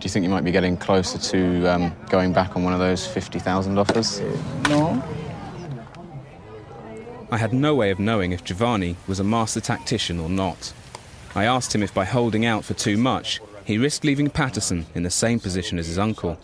you 0.00 0.10
think 0.10 0.22
you 0.22 0.30
might 0.30 0.44
be 0.44 0.52
getting 0.52 0.76
closer 0.76 1.18
to 1.18 1.66
um, 1.66 1.96
going 2.10 2.32
back 2.32 2.54
on 2.56 2.62
one 2.62 2.72
of 2.72 2.78
those 2.78 3.06
50,000 3.06 3.78
offers? 3.78 4.20
No. 4.68 5.02
I 7.34 7.38
had 7.38 7.52
no 7.52 7.74
way 7.74 7.90
of 7.90 7.98
knowing 7.98 8.30
if 8.30 8.44
Giovanni 8.44 8.94
was 9.08 9.18
a 9.18 9.24
master 9.24 9.60
tactician 9.60 10.20
or 10.20 10.28
not. 10.28 10.72
I 11.34 11.46
asked 11.46 11.74
him 11.74 11.82
if 11.82 11.92
by 11.92 12.04
holding 12.04 12.46
out 12.46 12.64
for 12.64 12.74
too 12.74 12.96
much, 12.96 13.40
he 13.64 13.76
risked 13.76 14.04
leaving 14.04 14.30
Patterson 14.30 14.86
in 14.94 15.02
the 15.02 15.10
same 15.10 15.40
position 15.40 15.76
as 15.80 15.88
his 15.88 15.98
uncle. 15.98 16.38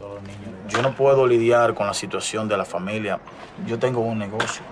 Yo 0.68 0.82
no 0.82 0.90
puedo 0.90 1.28
lidiar 1.28 1.76
con 1.76 1.86
la 1.86 1.92
situación 1.92 2.48
de 2.48 2.56
la 2.56 2.64
familia. 2.64 3.20
Yo 3.68 3.76
tengo 3.76 4.00
un 4.00 4.18
negocio 4.18 4.64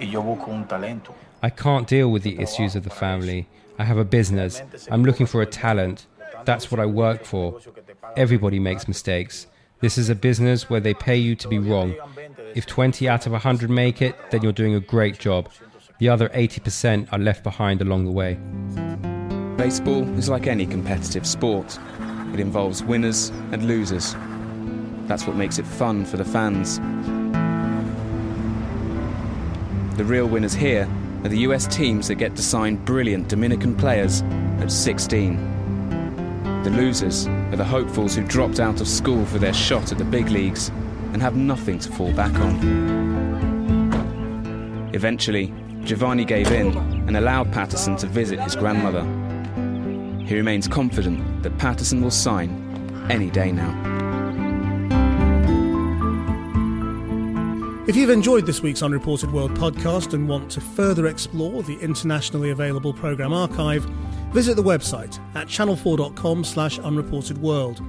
y 0.00 0.06
yo 0.06 0.22
busco 0.22 0.48
un 0.48 0.64
talento. 0.66 1.12
I 1.42 1.50
can't 1.50 1.86
deal 1.86 2.10
with 2.10 2.22
the 2.22 2.40
issues 2.40 2.74
of 2.74 2.84
the 2.84 2.88
family. 2.88 3.46
I 3.78 3.84
have 3.84 3.98
a 3.98 4.06
business. 4.06 4.62
I'm 4.90 5.04
looking 5.04 5.26
for 5.26 5.42
a 5.42 5.46
talent. 5.46 6.06
That's 6.46 6.70
what 6.70 6.80
I 6.80 6.86
work 6.86 7.26
for. 7.26 7.60
Everybody 8.16 8.58
makes 8.58 8.88
mistakes. 8.88 9.48
This 9.82 9.98
is 9.98 10.08
a 10.08 10.14
business 10.14 10.70
where 10.70 10.80
they 10.80 10.94
pay 10.94 11.16
you 11.16 11.36
to 11.36 11.46
be 11.46 11.58
wrong. 11.58 11.94
If 12.52 12.66
20 12.66 13.08
out 13.08 13.26
of 13.26 13.32
100 13.32 13.70
make 13.70 14.02
it, 14.02 14.16
then 14.30 14.42
you're 14.42 14.52
doing 14.52 14.74
a 14.74 14.80
great 14.80 15.18
job. 15.18 15.48
The 15.98 16.08
other 16.08 16.28
80% 16.30 17.12
are 17.12 17.18
left 17.18 17.44
behind 17.44 17.80
along 17.80 18.06
the 18.06 18.10
way. 18.10 18.34
Baseball 19.56 20.02
is 20.18 20.28
like 20.28 20.48
any 20.48 20.66
competitive 20.66 21.26
sport. 21.26 21.78
It 22.32 22.40
involves 22.40 22.82
winners 22.82 23.28
and 23.52 23.68
losers. 23.68 24.14
That's 25.06 25.26
what 25.26 25.36
makes 25.36 25.58
it 25.58 25.66
fun 25.66 26.04
for 26.04 26.16
the 26.16 26.24
fans. 26.24 26.78
The 29.96 30.04
real 30.04 30.26
winners 30.26 30.54
here 30.54 30.88
are 31.22 31.28
the 31.28 31.38
US 31.40 31.66
teams 31.68 32.08
that 32.08 32.16
get 32.16 32.34
to 32.34 32.42
sign 32.42 32.76
brilliant 32.76 33.28
Dominican 33.28 33.76
players 33.76 34.22
at 34.60 34.72
16. 34.72 35.36
The 36.64 36.70
losers 36.70 37.26
are 37.26 37.56
the 37.56 37.64
hopefuls 37.64 38.16
who 38.16 38.24
dropped 38.24 38.58
out 38.58 38.80
of 38.80 38.88
school 38.88 39.24
for 39.26 39.38
their 39.38 39.54
shot 39.54 39.92
at 39.92 39.98
the 39.98 40.04
big 40.04 40.30
leagues 40.30 40.72
and 41.12 41.22
have 41.22 41.36
nothing 41.36 41.78
to 41.80 41.92
fall 41.92 42.12
back 42.12 42.32
on. 42.34 42.58
Eventually, 44.92 45.52
Giovanni 45.82 46.24
gave 46.24 46.50
in 46.50 46.76
and 47.08 47.16
allowed 47.16 47.52
Patterson 47.52 47.96
to 47.96 48.06
visit 48.06 48.40
his 48.40 48.54
grandmother. 48.54 49.02
He 50.24 50.34
remains 50.34 50.68
confident 50.68 51.42
that 51.42 51.56
Patterson 51.58 52.00
will 52.02 52.10
sign 52.10 53.06
any 53.10 53.30
day 53.30 53.50
now. 53.50 53.90
If 57.88 57.96
you've 57.96 58.10
enjoyed 58.10 58.46
this 58.46 58.62
week's 58.62 58.82
Unreported 58.82 59.32
World 59.32 59.52
podcast 59.54 60.14
and 60.14 60.28
want 60.28 60.48
to 60.52 60.60
further 60.60 61.08
explore 61.08 61.64
the 61.64 61.76
internationally 61.80 62.50
available 62.50 62.92
programme 62.92 63.32
archive, 63.32 63.84
visit 64.32 64.54
the 64.54 64.62
website 64.62 65.18
at 65.34 65.48
channel4.com 65.48 66.44
slash 66.44 66.78
unreportedworld. 66.78 67.84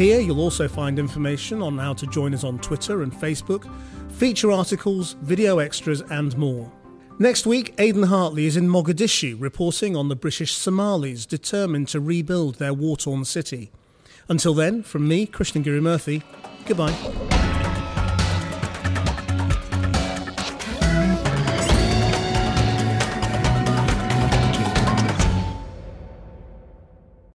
Here 0.00 0.18
you'll 0.18 0.40
also 0.40 0.66
find 0.66 0.98
information 0.98 1.60
on 1.60 1.76
how 1.76 1.92
to 1.92 2.06
join 2.06 2.32
us 2.32 2.42
on 2.42 2.58
Twitter 2.60 3.02
and 3.02 3.12
Facebook, 3.12 3.70
feature 4.12 4.50
articles, 4.50 5.14
video 5.20 5.58
extras 5.58 6.00
and 6.00 6.34
more. 6.38 6.72
Next 7.18 7.44
week, 7.44 7.74
Aidan 7.76 8.04
Hartley 8.04 8.46
is 8.46 8.56
in 8.56 8.66
Mogadishu 8.66 9.36
reporting 9.38 9.94
on 9.94 10.08
the 10.08 10.16
British 10.16 10.54
Somalis 10.54 11.26
determined 11.26 11.88
to 11.88 12.00
rebuild 12.00 12.54
their 12.54 12.72
war-torn 12.72 13.26
city. 13.26 13.72
Until 14.26 14.54
then, 14.54 14.82
from 14.82 15.06
me, 15.06 15.26
Krishnan 15.26 15.64
Guru-Murthy, 15.64 16.22
goodbye. 16.64 17.29